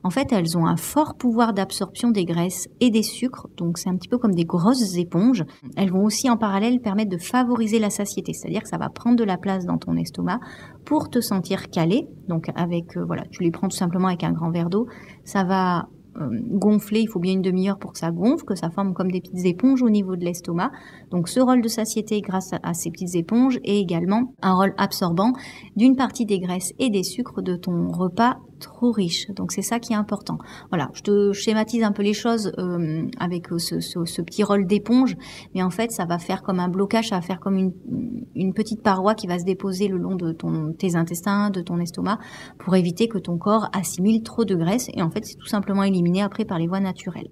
En 0.07 0.11
fait, 0.11 0.31
elles 0.31 0.57
ont 0.57 0.67
un 0.67 0.77
fort 0.77 1.17
pouvoir 1.17 1.53
d'absorption 1.53 2.13
des 2.13 2.25
graisses 2.25 2.69
et 2.79 2.91
des 2.91 3.03
sucres, 3.03 3.49
donc 3.57 3.77
c'est 3.77 3.89
un 3.89 3.97
petit 3.97 4.07
peu 4.07 4.19
comme 4.19 4.37
des 4.37 4.45
grosses 4.45 4.97
éponges. 4.99 5.45
Elles 5.77 5.91
vont 5.91 6.05
aussi 6.05 6.31
en 6.31 6.37
parallèle 6.37 6.79
permettre 6.79 7.11
de 7.11 7.19
favoriser 7.19 7.81
la 7.81 7.91
satiété, 7.91 8.33
c'est-à-dire 8.33 8.63
que 8.63 8.69
ça 8.69 8.79
va 8.79 8.89
prendre 8.89 9.17
de 9.17 9.25
la 9.25 9.37
place 9.37 9.67
dans 9.67 9.79
ton 9.79 9.97
estomac 9.97 10.39
pour 10.85 11.11
te 11.11 11.21
sentir 11.21 11.71
calé. 11.71 12.07
Donc 12.29 12.53
avec 12.55 12.97
euh, 12.97 13.05
voilà, 13.05 13.25
tu 13.33 13.43
les 13.43 13.51
prends 13.51 13.67
tout 13.67 13.77
simplement 13.77 14.07
avec 14.07 14.23
un 14.23 14.31
grand 14.31 14.53
verre 14.53 14.71
d'eau, 14.71 14.87
ça 15.25 15.43
va 15.43 15.89
euh, 16.21 16.29
gonfler, 16.51 17.01
il 17.01 17.09
faut 17.09 17.19
bien 17.19 17.33
une 17.33 17.43
demi-heure 17.43 17.79
pour 17.79 17.93
que 17.93 17.99
ça 17.99 18.11
gonfle, 18.11 18.45
que 18.45 18.55
ça 18.55 18.71
forme 18.71 18.95
comme 18.95 19.11
des 19.11 19.21
petites 19.21 19.45
éponges 19.45 19.83
au 19.83 19.91
niveau 19.91 20.17
de 20.17 20.25
l'estomac. 20.25 20.71
Donc 21.11 21.29
ce 21.29 21.41
rôle 21.41 21.63
de 21.63 21.69
satiété 21.69 22.21
grâce 22.21 22.53
à, 22.63 22.75
ces 22.75 22.91
petites 22.91 23.17
éponges 23.17 23.59
et 23.65 23.79
également 23.81 24.33
un 24.41 24.55
rôle 24.55 24.75
absorbant 24.79 25.33
d'une 25.75 25.97
partie 25.97 26.27
des 26.27 26.39
graisses 26.39 26.73
et 26.79 26.91
des 26.91 27.03
sucres 27.03 27.43
de 27.43 27.57
ton 27.57 27.89
repas 27.91 28.37
trop 28.59 28.91
riche. 28.93 29.31
Donc 29.31 29.53
c'est 29.53 29.63
ça 29.63 29.79
qui 29.79 29.93
est 29.93 29.97
important. 29.97 30.39
Voilà, 30.71 30.91
je 30.95 31.03
te 31.03 31.33
schématise 31.33 31.83
un 31.83 31.93
peu 31.93 32.03
les 32.03 32.13
choses 32.13 32.53
euh, 32.59 33.07
avec 33.19 33.53
euh, 33.53 33.59
ce, 33.59 34.23
petit 34.23 34.43
rôle 34.43 34.67
d'éponge, 34.67 35.17
mais 35.55 35.63
en 35.63 35.71
fait 35.71 35.91
ça 35.93 36.05
va 36.05 36.19
faire 36.19 36.43
comme 36.43 36.61
un 36.61 36.69
blocage, 36.69 37.09
ça 37.09 37.17
va 37.17 37.23
faire 37.23 37.41
comme 37.41 37.57
une, 37.57 38.53
petite 38.55 38.83
paroi 38.83 39.15
qui 39.15 39.27
va 39.27 39.39
se 39.39 39.45
déposer 39.45 39.89
le 39.89 39.99
long 39.99 40.15
de 40.15 40.33
ton, 40.33 40.73
tes 40.73 40.97
intestins, 40.97 41.51
de 41.51 41.61
ton 41.61 41.79
estomac, 41.79 42.19
pour 42.59 42.75
éviter 42.77 43.09
que 43.09 43.19
ton 43.19 43.39
corps 43.39 43.69
assimile 43.73 44.23
trop 44.23 44.45
de 44.45 44.55
graisse. 44.55 44.89
Et 44.95 45.03
en 45.03 45.11
fait 45.11 45.25
c'est 45.25 45.37
tout 45.37 45.47
simplement 45.47 45.83
éliminé 45.83 46.23
après 46.23 46.45
par 46.45 46.59
les 46.59 46.67
voies 46.67 46.81
naturelles. 46.81 47.31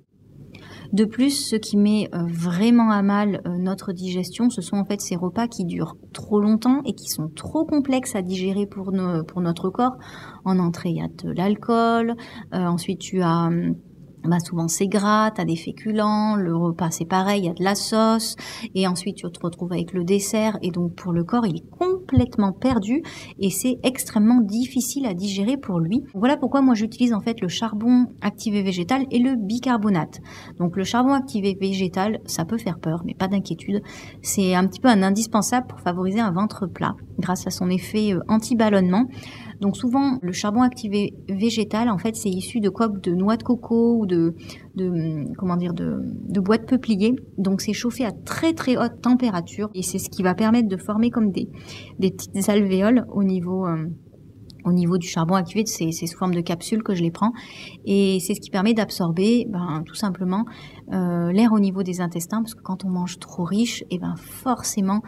De 0.94 1.04
plus, 1.04 1.32
ce 1.32 1.56
qui 1.56 1.76
met 1.76 2.08
euh, 2.14 2.18
vraiment 2.28 2.92
à 2.92 3.02
mal 3.02 3.40
euh, 3.46 3.58
notre 3.58 3.92
digestion, 3.92 4.48
ce 4.48 4.62
sont 4.62 4.76
en 4.76 4.84
fait 4.84 5.00
ces 5.00 5.16
repas 5.16 5.48
qui 5.48 5.64
durent 5.64 5.96
trop 6.12 6.38
longtemps 6.38 6.82
et 6.84 6.92
qui 6.92 7.08
sont 7.08 7.28
trop 7.34 7.64
complexes 7.64 8.14
à 8.14 8.22
digérer 8.22 8.64
pour, 8.64 8.92
notre 8.92 9.70
corps. 9.70 9.96
En 10.44 10.60
entrée, 10.60 10.90
il 10.90 10.98
y 10.98 11.02
a 11.02 11.08
de 11.08 11.32
l'alcool, 11.32 12.14
ensuite 12.52 13.00
tu 13.00 13.22
as 13.22 13.46
hum, 13.46 13.74
bah 14.28 14.40
souvent 14.40 14.68
c'est 14.68 14.86
gras, 14.86 15.30
t'as 15.30 15.44
des 15.44 15.56
féculents, 15.56 16.36
le 16.36 16.56
repas 16.56 16.90
c'est 16.90 17.04
pareil, 17.04 17.42
il 17.42 17.46
y 17.46 17.48
a 17.50 17.54
de 17.54 17.64
la 17.64 17.74
sauce, 17.74 18.36
et 18.74 18.86
ensuite 18.86 19.16
tu 19.16 19.30
te 19.30 19.40
retrouves 19.40 19.72
avec 19.72 19.92
le 19.92 20.04
dessert, 20.04 20.58
et 20.62 20.70
donc 20.70 20.94
pour 20.94 21.12
le 21.12 21.24
corps 21.24 21.46
il 21.46 21.56
est 21.56 21.70
complètement 21.70 22.52
perdu, 22.52 23.02
et 23.38 23.50
c'est 23.50 23.78
extrêmement 23.82 24.40
difficile 24.40 25.06
à 25.06 25.14
digérer 25.14 25.56
pour 25.56 25.78
lui. 25.78 26.02
Voilà 26.14 26.36
pourquoi 26.36 26.62
moi 26.62 26.74
j'utilise 26.74 27.12
en 27.12 27.20
fait 27.20 27.40
le 27.40 27.48
charbon 27.48 28.06
activé 28.20 28.62
végétal 28.62 29.06
et 29.10 29.18
le 29.18 29.36
bicarbonate. 29.36 30.20
Donc 30.58 30.76
le 30.76 30.84
charbon 30.84 31.12
activé 31.12 31.56
végétal, 31.60 32.20
ça 32.26 32.44
peut 32.44 32.58
faire 32.58 32.78
peur, 32.78 33.02
mais 33.04 33.14
pas 33.14 33.28
d'inquiétude, 33.28 33.82
c'est 34.22 34.54
un 34.54 34.66
petit 34.66 34.80
peu 34.80 34.88
un 34.88 35.02
indispensable 35.02 35.66
pour 35.66 35.80
favoriser 35.80 36.20
un 36.20 36.32
ventre 36.32 36.66
plat, 36.66 36.94
grâce 37.18 37.46
à 37.46 37.50
son 37.50 37.68
effet 37.70 38.12
euh, 38.12 38.20
anti-ballonnement. 38.28 39.06
Donc 39.60 39.76
souvent, 39.76 40.18
le 40.22 40.32
charbon 40.32 40.62
activé 40.62 41.14
végétal, 41.28 41.88
en 41.88 41.98
fait, 41.98 42.16
c'est 42.16 42.28
issu 42.28 42.60
de 42.60 42.68
coques 42.68 43.00
de 43.02 43.12
noix 43.12 43.36
de 43.36 43.42
coco 43.42 43.98
ou 43.98 44.06
de, 44.06 44.34
comment 45.38 45.56
dire, 45.56 45.74
de, 45.74 46.40
bois 46.40 46.58
de 46.58 46.64
peuplier. 46.64 47.14
Donc 47.38 47.60
c'est 47.60 47.72
chauffé 47.72 48.04
à 48.04 48.12
très 48.12 48.52
très 48.52 48.76
haute 48.76 49.00
température 49.00 49.70
et 49.74 49.82
c'est 49.82 49.98
ce 49.98 50.10
qui 50.10 50.22
va 50.22 50.34
permettre 50.34 50.68
de 50.68 50.76
former 50.76 51.10
comme 51.10 51.30
des, 51.30 51.48
des 51.98 52.10
petites 52.10 52.48
alvéoles 52.48 53.06
au 53.12 53.24
niveau 53.24 53.66
euh, 53.66 53.86
au 54.64 54.72
niveau 54.72 54.98
du 54.98 55.06
charbon 55.06 55.34
activé, 55.34 55.64
c'est 55.66 55.92
sous 55.92 56.16
forme 56.16 56.34
de 56.34 56.40
capsules 56.40 56.82
que 56.82 56.94
je 56.94 57.02
les 57.02 57.10
prends. 57.10 57.32
Et 57.84 58.18
c'est 58.20 58.34
ce 58.34 58.40
qui 58.40 58.50
permet 58.50 58.72
d'absorber 58.72 59.46
ben, 59.48 59.82
tout 59.84 59.94
simplement 59.94 60.44
euh, 60.92 61.32
l'air 61.32 61.52
au 61.52 61.60
niveau 61.60 61.82
des 61.82 62.00
intestins, 62.00 62.42
parce 62.42 62.54
que 62.54 62.62
quand 62.62 62.84
on 62.84 62.90
mange 62.90 63.18
trop 63.18 63.44
riche, 63.44 63.82
et 63.82 63.96
eh 63.96 63.98
ben 63.98 64.14
forcément, 64.16 65.00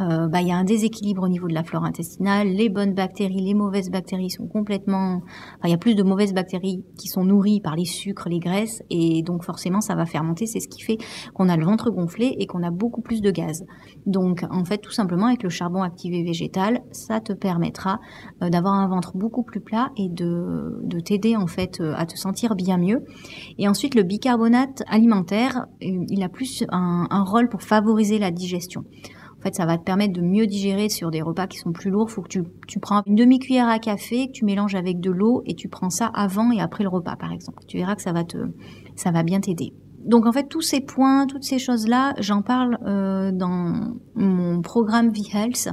euh, 0.00 0.28
ben, 0.28 0.40
il 0.40 0.48
y 0.48 0.52
a 0.52 0.56
un 0.56 0.64
déséquilibre 0.64 1.22
au 1.22 1.28
niveau 1.28 1.48
de 1.48 1.54
la 1.54 1.64
flore 1.64 1.84
intestinale. 1.84 2.48
Les 2.48 2.68
bonnes 2.68 2.92
bactéries, 2.92 3.40
les 3.40 3.54
mauvaises 3.54 3.90
bactéries 3.90 4.30
sont 4.30 4.46
complètement... 4.46 5.22
Il 5.64 5.70
y 5.70 5.74
a 5.74 5.78
plus 5.78 5.94
de 5.94 6.02
mauvaises 6.02 6.34
bactéries 6.34 6.84
qui 6.98 7.08
sont 7.08 7.24
nourries 7.24 7.60
par 7.60 7.76
les 7.76 7.84
sucres, 7.84 8.28
les 8.28 8.40
graisses, 8.40 8.82
et 8.90 9.22
donc 9.22 9.44
forcément, 9.44 9.80
ça 9.80 9.94
va 9.94 10.04
fermenter. 10.04 10.46
C'est 10.46 10.60
ce 10.60 10.68
qui 10.68 10.82
fait 10.82 10.98
qu'on 11.34 11.48
a 11.48 11.56
le 11.56 11.64
ventre 11.64 11.90
gonflé 11.90 12.36
et 12.38 12.46
qu'on 12.46 12.62
a 12.62 12.70
beaucoup 12.70 13.00
plus 13.00 13.22
de 13.22 13.30
gaz. 13.30 13.64
Donc, 14.04 14.44
en 14.50 14.64
fait, 14.64 14.78
tout 14.78 14.92
simplement, 14.92 15.26
avec 15.26 15.42
le 15.42 15.48
charbon 15.48 15.82
activé 15.82 16.22
végétal, 16.22 16.80
ça 16.90 17.20
te 17.20 17.32
permettra 17.32 18.00
euh, 18.42 18.50
d'avoir 18.50 18.74
un 18.74 18.88
ventre 18.88 19.16
beaucoup 19.16 19.42
plus 19.42 19.60
plat 19.60 19.90
et 19.96 20.08
de, 20.08 20.80
de 20.82 21.00
t'aider, 21.00 21.36
en 21.36 21.46
fait, 21.46 21.80
à 21.96 22.04
te 22.04 22.16
sentir 22.16 22.54
bien 22.54 22.76
mieux. 22.76 23.04
Et 23.58 23.66
ensuite, 23.68 23.94
le 23.94 24.02
bicarbonate 24.02 24.82
alimentaire 24.88 25.21
il 25.30 26.22
a 26.22 26.28
plus 26.28 26.64
un, 26.70 27.24
rôle 27.24 27.48
pour 27.48 27.62
favoriser 27.62 28.18
la 28.18 28.30
digestion. 28.30 28.84
En 29.38 29.42
fait, 29.42 29.56
ça 29.56 29.66
va 29.66 29.76
te 29.76 29.82
permettre 29.82 30.12
de 30.12 30.20
mieux 30.20 30.46
digérer 30.46 30.88
sur 30.88 31.10
des 31.10 31.20
repas 31.20 31.48
qui 31.48 31.58
sont 31.58 31.72
plus 31.72 31.90
lourds. 31.90 32.06
Il 32.08 32.12
faut 32.12 32.22
que 32.22 32.28
tu, 32.28 32.44
tu 32.68 32.78
prends 32.78 33.02
une 33.06 33.16
demi-cuillère 33.16 33.68
à 33.68 33.80
café, 33.80 34.28
que 34.28 34.32
tu 34.32 34.44
mélanges 34.44 34.76
avec 34.76 35.00
de 35.00 35.10
l'eau 35.10 35.42
et 35.46 35.54
tu 35.54 35.68
prends 35.68 35.90
ça 35.90 36.06
avant 36.06 36.52
et 36.52 36.60
après 36.60 36.84
le 36.84 36.90
repas, 36.90 37.16
par 37.16 37.32
exemple. 37.32 37.64
Tu 37.66 37.78
verras 37.78 37.96
que 37.96 38.02
ça 38.02 38.12
va 38.12 39.22
bien 39.24 39.40
t'aider. 39.40 39.72
Donc 40.04 40.26
en 40.26 40.32
fait, 40.32 40.48
tous 40.48 40.62
ces 40.62 40.80
points, 40.80 41.26
toutes 41.26 41.44
ces 41.44 41.58
choses-là, 41.58 42.14
j'en 42.18 42.42
parle 42.42 42.78
euh, 42.86 43.30
dans 43.32 43.94
mon 44.14 44.60
programme 44.62 45.10
V-Health 45.10 45.68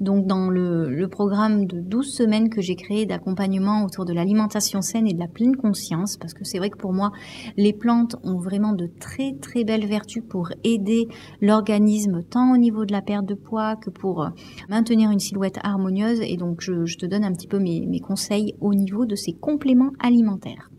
donc 0.00 0.26
dans 0.26 0.48
le, 0.48 1.06
programme 1.08 1.66
de 1.66 1.80
12 1.80 2.06
semaines 2.10 2.48
que 2.48 2.60
j'ai 2.60 2.74
créé 2.74 3.04
d'accompagnement 3.04 3.84
autour 3.84 4.04
de 4.04 4.12
l'alimentation 4.12 4.80
saine 4.80 5.06
et 5.06 5.12
de 5.12 5.18
la 5.18 5.28
pleine 5.28 5.56
conscience, 5.56 6.16
parce 6.16 6.32
que 6.32 6.44
c'est 6.44 6.58
vrai 6.58 6.70
que 6.70 6.78
pour 6.78 6.92
moi, 6.92 7.10
les 7.56 7.72
plantes 7.72 8.16
ont 8.24 8.38
vraiment 8.38 8.72
de 8.72 8.88
très 8.98 9.34
très 9.40 9.64
belles 9.64 9.86
vertus 9.86 10.22
pour 10.26 10.50
aider 10.64 11.08
l'organisme, 11.40 12.22
tant 12.22 12.52
au 12.52 12.56
niveau 12.56 12.84
de 12.84 12.92
la 12.92 13.02
perte 13.02 13.26
de 13.26 13.34
poids 13.34 13.76
que 13.76 13.90
pour 13.90 14.22
euh, 14.22 14.28
maintenir 14.68 15.10
une 15.10 15.18
silhouette 15.18 15.58
harmonieuse. 15.62 16.20
Et 16.22 16.36
donc 16.36 16.60
je, 16.60 16.96
te 16.96 17.06
donne 17.06 17.24
un 17.24 17.32
petit 17.32 17.48
peu 17.48 17.58
mes, 17.58 17.86
mes 17.86 18.00
conseils 18.00 18.54
au 18.60 18.74
niveau 18.74 19.04
de 19.04 19.14
ces 19.14 19.32
compléments 19.32 19.92
alimentaires. 19.98 20.70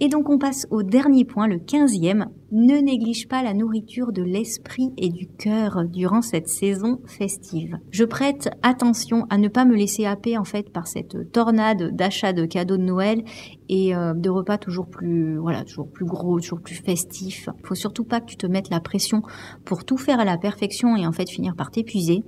Et 0.00 0.08
donc 0.08 0.28
on 0.28 0.38
passe 0.38 0.66
au 0.70 0.82
dernier 0.82 1.24
point, 1.24 1.48
le 1.48 1.58
quinzième. 1.58 2.26
Ne 2.50 2.78
néglige 2.78 3.28
pas 3.28 3.42
la 3.42 3.52
nourriture 3.52 4.12
de 4.12 4.22
l'esprit 4.22 4.90
et 4.96 5.10
du 5.10 5.26
cœur 5.26 5.84
durant 5.84 6.22
cette 6.22 6.48
saison 6.48 7.00
festive. 7.04 7.76
Je 7.90 8.04
prête 8.04 8.48
attention 8.62 9.26
à 9.28 9.36
ne 9.36 9.48
pas 9.48 9.66
me 9.66 9.74
laisser 9.74 10.06
happer 10.06 10.38
en 10.38 10.44
fait 10.44 10.72
par 10.72 10.86
cette 10.86 11.30
tornade 11.30 11.94
d'achats 11.94 12.32
de 12.32 12.46
cadeaux 12.46 12.78
de 12.78 12.82
Noël 12.82 13.22
et 13.68 13.94
euh, 13.94 14.14
de 14.14 14.30
repas 14.30 14.56
toujours 14.56 14.86
plus 14.86 15.36
voilà 15.36 15.64
toujours 15.64 15.90
plus 15.90 16.06
gros, 16.06 16.40
toujours 16.40 16.60
plus 16.60 16.76
festifs. 16.76 17.50
Faut 17.64 17.74
surtout 17.74 18.04
pas 18.04 18.20
que 18.20 18.26
tu 18.26 18.36
te 18.36 18.46
mettes 18.46 18.70
la 18.70 18.80
pression 18.80 19.22
pour 19.66 19.84
tout 19.84 19.98
faire 19.98 20.20
à 20.20 20.24
la 20.24 20.38
perfection 20.38 20.96
et 20.96 21.06
en 21.06 21.12
fait 21.12 21.28
finir 21.28 21.54
par 21.54 21.70
t'épuiser. 21.70 22.22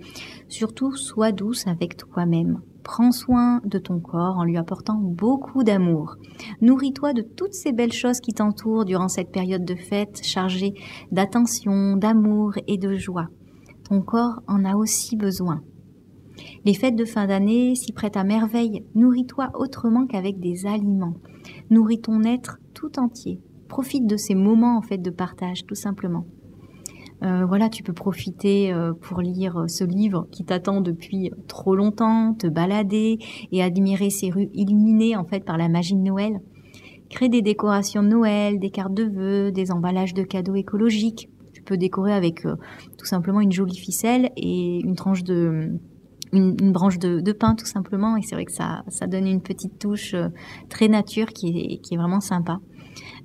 Surtout 0.49 0.97
sois 0.97 1.33
douce 1.33 1.67
avec 1.67 1.97
toi-même. 1.97 2.61
Prends 2.93 3.13
soin 3.13 3.61
de 3.65 3.79
ton 3.79 4.01
corps 4.01 4.39
en 4.39 4.43
lui 4.43 4.57
apportant 4.57 4.97
beaucoup 4.97 5.63
d'amour. 5.63 6.17
Nourris-toi 6.61 7.13
de 7.13 7.23
toutes 7.23 7.55
ces 7.55 7.71
belles 7.71 7.93
choses 7.93 8.19
qui 8.19 8.33
t'entourent 8.33 8.85
durant 8.85 9.07
cette 9.07 9.31
période 9.31 9.65
de 9.65 9.77
fête 9.77 10.25
chargée 10.25 10.75
d'attention, 11.13 11.97
d'amour 11.97 12.55
et 12.67 12.79
de 12.79 12.97
joie. 12.97 13.29
Ton 13.89 14.03
corps 14.03 14.43
en 14.49 14.65
a 14.65 14.75
aussi 14.75 15.15
besoin. 15.15 15.63
Les 16.65 16.75
fêtes 16.75 16.97
de 16.97 17.05
fin 17.05 17.29
d'année 17.29 17.77
s'y 17.77 17.93
prêtent 17.93 18.17
à 18.17 18.25
merveille. 18.25 18.85
Nourris-toi 18.97 19.51
autrement 19.55 20.09
qu'avec 20.09 20.41
des 20.41 20.67
aliments. 20.67 21.15
Nourris 21.71 22.01
ton 22.01 22.25
être 22.25 22.59
tout 22.75 22.99
entier. 22.99 23.41
Profite 23.69 24.09
de 24.09 24.17
ces 24.17 24.35
moments 24.35 24.77
en 24.77 24.83
fait 24.83 24.99
de 24.99 25.11
partage 25.11 25.65
tout 25.65 25.77
simplement. 25.77 26.27
Euh, 27.23 27.45
voilà, 27.45 27.69
tu 27.69 27.83
peux 27.83 27.93
profiter 27.93 28.73
euh, 28.73 28.95
pour 28.95 29.21
lire 29.21 29.59
euh, 29.59 29.69
ce 29.69 29.85
livre 29.85 30.27
qui 30.31 30.45
t'attend 30.45 30.81
depuis 30.81 31.31
trop 31.49 31.77
longtemps, 31.77 32.35
te 32.35 32.47
balader 32.47 33.19
et 33.53 33.63
admirer 33.63 34.09
ces 34.09 34.31
rues 34.31 34.49
illuminées 34.55 35.17
en 35.17 35.25
fait 35.25 35.45
par 35.45 35.59
la 35.59 35.69
magie 35.69 35.95
de 35.95 36.01
Noël. 36.01 36.41
Crée 37.11 37.29
des 37.29 37.43
décorations 37.43 38.03
de 38.03 38.09
Noël, 38.09 38.59
des 38.59 38.71
cartes 38.71 38.95
de 38.95 39.05
vœux, 39.05 39.53
des 39.53 39.71
emballages 39.71 40.15
de 40.15 40.23
cadeaux 40.23 40.55
écologiques. 40.55 41.29
Tu 41.53 41.63
peux 41.63 41.77
décorer 41.77 42.13
avec 42.13 42.43
tout 42.43 43.05
simplement 43.05 43.41
une 43.41 43.53
jolie 43.53 43.77
ficelle 43.77 44.31
et 44.37 44.81
une 44.81 44.95
tranche 44.95 45.25
de 45.25 45.73
une, 46.33 46.73
branche 46.73 46.99
de, 47.01 47.33
pain 47.33 47.57
tout 47.57 47.67
simplement 47.67 48.17
et 48.17 48.23
c'est 48.23 48.37
vrai 48.37 48.45
que 48.45 48.53
ça, 48.53 48.85
ça 48.87 49.09
donne 49.09 49.27
une 49.27 49.43
petite 49.43 49.81
touche 49.81 50.15
très 50.69 50.87
nature 50.87 51.27
qui 51.33 51.49
est, 51.49 51.79
qui 51.79 51.95
est 51.95 51.97
vraiment 51.97 52.21
sympa. 52.21 52.61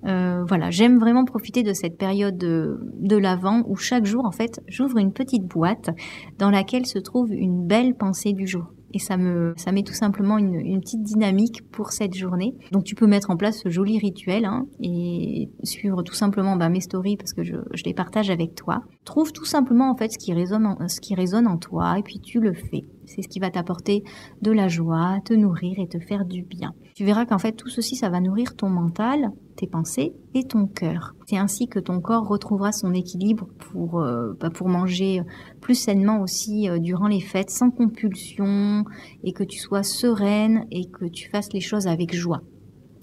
Euh, 0.06 0.44
voilà, 0.48 0.70
j'aime 0.70 1.00
vraiment 1.00 1.26
profiter 1.26 1.64
de 1.64 1.74
cette 1.74 1.98
période 1.98 2.38
de, 2.38 2.80
de 3.00 3.18
l'avant 3.18 3.64
où 3.68 3.76
chaque 3.76 4.06
jour, 4.06 4.26
en 4.26 4.32
fait, 4.32 4.62
j'ouvre 4.68 4.98
une 4.98 5.14
petite 5.14 5.44
boîte 5.44 5.90
dans 6.38 6.50
laquelle 6.50 6.86
se 6.86 7.00
trouve 7.00 7.32
une 7.32 7.66
belle 7.66 7.96
pensée 7.96 8.34
du 8.34 8.48
jour. 8.48 8.66
Et 8.96 9.00
ça 9.00 9.18
me, 9.18 9.54
ça 9.58 9.74
met 9.74 9.84
tout 9.84 9.94
simplement 9.94 10.38
une, 10.38 10.80
petite 10.80 11.04
dynamique 11.04 11.70
pour 11.70 11.92
cette 11.92 12.16
journée. 12.16 12.56
Donc 12.72 12.86
tu 12.86 12.96
peux 12.96 13.08
mettre 13.08 13.30
en 13.30 13.36
place 13.36 13.60
ce 13.62 13.68
joli 13.68 14.00
rituel 14.00 14.46
hein, 14.46 14.68
et 14.82 15.50
suivre 15.64 16.02
tout 16.02 16.14
simplement 16.14 16.56
bah, 16.56 16.70
mes 16.70 16.80
stories 16.80 17.18
parce 17.18 17.34
que 17.34 17.44
je, 17.44 17.58
je, 17.74 17.84
les 17.84 17.94
partage 17.94 18.30
avec 18.30 18.56
toi. 18.56 18.84
Trouve 19.04 19.34
tout 19.34 19.44
simplement 19.44 19.92
en 19.92 19.98
fait 19.98 20.14
ce 20.14 20.18
qui 20.18 20.34
résonne 20.34 20.66
en, 20.66 20.88
ce 20.88 21.02
qui 21.02 21.14
résonne 21.14 21.46
en 21.46 21.58
toi 21.58 22.00
et 22.00 22.04
puis 22.04 22.22
tu 22.22 22.40
le 22.40 22.54
fais. 22.54 22.86
C'est 23.08 23.22
ce 23.22 23.28
qui 23.28 23.40
va 23.40 23.50
t'apporter 23.50 24.04
de 24.42 24.52
la 24.52 24.68
joie, 24.68 25.20
te 25.26 25.34
nourrir 25.34 25.80
et 25.80 25.88
te 25.88 26.00
faire 26.00 26.26
du 26.26 26.44
bien. 26.44 26.74
Tu 26.96 27.04
verras 27.04 27.26
qu'en 27.26 27.38
fait 27.38 27.54
tout 27.54 27.70
ceci, 27.70 27.96
ça 27.96 28.10
va 28.10 28.22
nourrir 28.22 28.56
ton 28.56 28.70
mental, 28.70 29.32
tes 29.56 29.68
pensées 29.68 30.14
et 30.34 30.44
ton 30.44 30.68
cœur. 30.68 31.14
C'est 31.28 31.38
ainsi 31.38 31.68
que 31.68 31.80
ton 31.80 32.00
corps 32.00 32.28
retrouvera 32.28 32.72
son 32.72 32.94
équilibre 32.94 33.48
pour, 33.60 34.00
euh, 34.00 34.34
bah, 34.40 34.50
pour 34.50 34.70
manger 34.70 35.22
plus 35.62 35.76
sainement 35.76 36.22
aussi 36.22 36.70
euh, 36.70 36.80
durant 36.80 37.08
les 37.08 37.22
fêtes, 37.22 37.50
sans 37.50 37.72
compulsion, 37.72 38.86
et 39.24 39.34
que 39.34 39.44
tu 39.44 39.60
sois 39.60 39.84
sereine 39.84 40.66
et 40.72 40.86
que 40.90 41.06
tu 41.06 41.30
fasses 41.30 41.52
les 41.54 41.62
choses 41.62 41.88
avec 41.88 42.14
joie. 42.14 42.42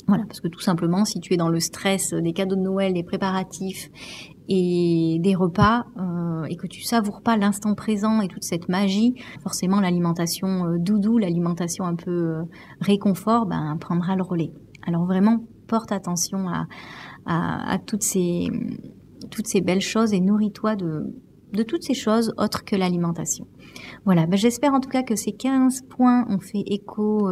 Voilà, 0.09 0.25
parce 0.27 0.41
que 0.41 0.49
tout 0.49 0.61
simplement, 0.61 1.05
si 1.05 1.21
tu 1.21 1.35
es 1.35 1.37
dans 1.37 1.49
le 1.49 1.61
stress 1.61 2.13
des 2.13 2.33
cadeaux 2.33 2.57
de 2.57 2.61
Noël, 2.61 2.93
des 2.93 3.05
préparatifs 3.05 3.89
et 4.49 5.19
des 5.21 5.35
repas, 5.35 5.87
euh, 5.97 6.45
et 6.45 6.57
que 6.57 6.67
tu 6.67 6.83
savoures 6.83 7.23
pas 7.23 7.37
l'instant 7.37 7.75
présent 7.75 8.21
et 8.21 8.29
toute 8.29 8.45
cette 8.45 8.69
magie, 8.69 9.15
forcément 9.43 9.81
l'alimentation 9.81 10.77
doudou, 10.79 11.19
l'alimentation 11.19 11.85
un 11.85 11.95
peu 11.95 12.43
réconfort, 12.81 13.47
ben, 13.47 13.77
prendra 13.81 14.17
le 14.17 14.23
relais. 14.23 14.53
Alors 14.87 15.05
vraiment, 15.05 15.45
porte 15.67 15.93
attention 15.93 16.47
à, 17.27 17.79
toutes, 17.87 18.03
ces, 18.03 18.51
belles 19.63 19.81
choses 19.81 20.13
et 20.13 20.21
nourris-toi 20.21 20.77
de, 20.77 21.15
de 21.53 21.63
toutes 21.63 21.83
ces 21.83 21.95
choses 21.95 22.35
autres 22.37 22.65
que 22.65 22.77
l'alimentation. 22.77 23.47
Voilà, 24.05 24.27
ben 24.27 24.37
j'espère 24.37 24.75
en 24.75 24.81
tout 24.81 24.91
cas 24.91 25.03
que 25.03 25.15
ces 25.15 25.33
15 25.33 25.83
points 25.89 26.27
ont 26.29 26.41
fait 26.41 26.65
écho 26.67 27.31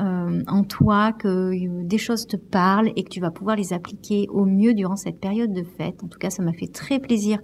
euh, 0.00 0.20
euh, 0.30 0.42
en 0.46 0.64
toi, 0.64 1.12
que 1.12 1.28
euh, 1.28 1.84
des 1.84 1.98
choses 1.98 2.26
te 2.26 2.36
parlent 2.36 2.92
et 2.96 3.04
que 3.04 3.08
tu 3.08 3.20
vas 3.20 3.30
pouvoir 3.30 3.56
les 3.56 3.72
appliquer 3.72 4.26
au 4.30 4.44
mieux 4.44 4.74
durant 4.74 4.96
cette 4.96 5.20
période 5.20 5.52
de 5.52 5.62
fête. 5.62 6.02
En 6.02 6.08
tout 6.08 6.18
cas, 6.18 6.30
ça 6.30 6.42
m'a 6.42 6.52
fait 6.52 6.68
très 6.68 6.98
plaisir 6.98 7.38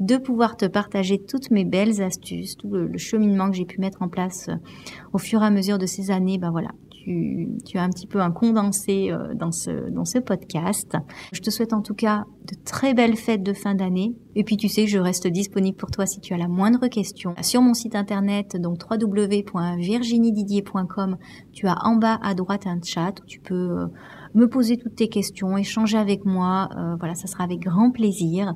de 0.00 0.16
pouvoir 0.16 0.56
te 0.56 0.66
partager 0.66 1.18
toutes 1.18 1.50
mes 1.50 1.64
belles 1.64 2.02
astuces, 2.02 2.56
tout 2.56 2.68
le, 2.68 2.96
cheminement 2.98 3.50
que 3.50 3.56
j'ai 3.56 3.64
pu 3.64 3.80
mettre 3.80 4.02
en 4.02 4.08
place 4.08 4.50
au 5.12 5.18
fur 5.18 5.42
et 5.42 5.46
à 5.46 5.50
mesure 5.50 5.78
de 5.78 5.86
ces 5.86 6.10
années. 6.10 6.38
Ben 6.38 6.50
voilà, 6.50 6.70
tu, 7.06 7.78
as 7.78 7.82
un 7.82 7.90
petit 7.90 8.06
peu 8.06 8.20
un 8.20 8.30
condensé 8.30 9.10
euh, 9.10 9.34
dans 9.34 9.52
ce, 9.52 9.90
dans 9.90 10.04
ce 10.04 10.18
podcast. 10.18 10.96
Je 11.32 11.40
te 11.40 11.50
souhaite 11.50 11.72
en 11.72 11.82
tout 11.82 11.94
cas 11.94 12.24
de 12.44 12.54
très 12.64 12.94
belles 12.94 13.16
fêtes 13.16 13.42
de 13.42 13.52
fin 13.52 13.74
d'année. 13.74 14.14
Et 14.34 14.44
puis 14.44 14.56
tu 14.56 14.68
sais, 14.68 14.86
je 14.86 14.98
reste 14.98 15.26
disponible 15.26 15.76
pour 15.76 15.90
toi 15.90 16.06
si 16.06 16.20
tu 16.20 16.32
as 16.34 16.36
la 16.36 16.48
moindre 16.48 16.86
question. 16.88 17.34
Sur 17.42 17.62
mon 17.62 17.74
site 17.74 17.94
internet, 17.94 18.56
donc 18.60 18.78
www.virginiedidier.com, 18.90 21.16
tu 21.52 21.66
as 21.66 21.76
en 21.84 21.96
bas 21.96 22.18
à 22.22 22.34
droite 22.34 22.66
un 22.66 22.80
chat 22.82 23.12
où 23.22 23.26
tu 23.26 23.40
peux 23.40 23.54
euh, 23.54 23.86
me 24.34 24.48
poser 24.48 24.76
toutes 24.76 24.96
tes 24.96 25.08
questions, 25.08 25.56
échanger 25.56 25.98
avec 25.98 26.24
moi. 26.24 26.68
Euh, 26.76 26.96
voilà, 26.98 27.14
ça 27.14 27.26
sera 27.26 27.44
avec 27.44 27.60
grand 27.60 27.90
plaisir. 27.90 28.54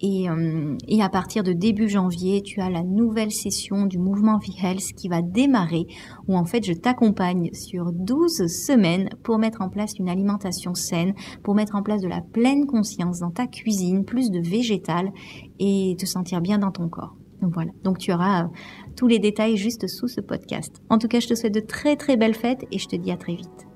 Et, 0.00 0.28
euh, 0.30 0.76
et, 0.86 1.02
à 1.02 1.08
partir 1.08 1.42
de 1.42 1.52
début 1.52 1.88
janvier, 1.88 2.42
tu 2.42 2.60
as 2.60 2.70
la 2.70 2.82
nouvelle 2.82 3.32
session 3.32 3.86
du 3.86 3.98
mouvement 3.98 4.38
V-Health 4.38 4.92
qui 4.96 5.08
va 5.08 5.22
démarrer, 5.22 5.86
où 6.28 6.36
en 6.36 6.44
fait 6.44 6.64
je 6.64 6.72
t'accompagne 6.72 7.50
sur 7.52 7.92
12 7.92 8.46
semaines 8.46 9.08
pour 9.22 9.38
mettre 9.38 9.60
en 9.60 9.68
place 9.68 9.98
une 9.98 10.08
alimentation 10.08 10.74
saine, 10.74 11.14
pour 11.42 11.54
mettre 11.54 11.74
en 11.74 11.82
place 11.82 12.00
de 12.00 12.08
la 12.08 12.20
pleine 12.20 12.66
conscience 12.66 13.18
dans 13.20 13.30
ta 13.30 13.46
cuisine, 13.46 14.04
plus 14.04 14.30
de 14.30 14.40
végétal 14.40 15.10
et 15.58 15.96
te 15.98 16.06
sentir 16.06 16.40
bien 16.40 16.58
dans 16.58 16.70
ton 16.70 16.88
corps. 16.88 17.16
Donc 17.42 17.54
voilà, 17.54 17.70
donc 17.84 17.98
tu 17.98 18.12
auras 18.12 18.44
euh, 18.44 18.48
tous 18.96 19.06
les 19.06 19.18
détails 19.18 19.56
juste 19.56 19.86
sous 19.86 20.08
ce 20.08 20.20
podcast. 20.20 20.82
En 20.90 20.98
tout 20.98 21.08
cas, 21.08 21.20
je 21.20 21.28
te 21.28 21.34
souhaite 21.34 21.54
de 21.54 21.60
très 21.60 21.96
très 21.96 22.16
belles 22.16 22.34
fêtes 22.34 22.64
et 22.72 22.78
je 22.78 22.88
te 22.88 22.96
dis 22.96 23.12
à 23.12 23.16
très 23.16 23.34
vite. 23.34 23.67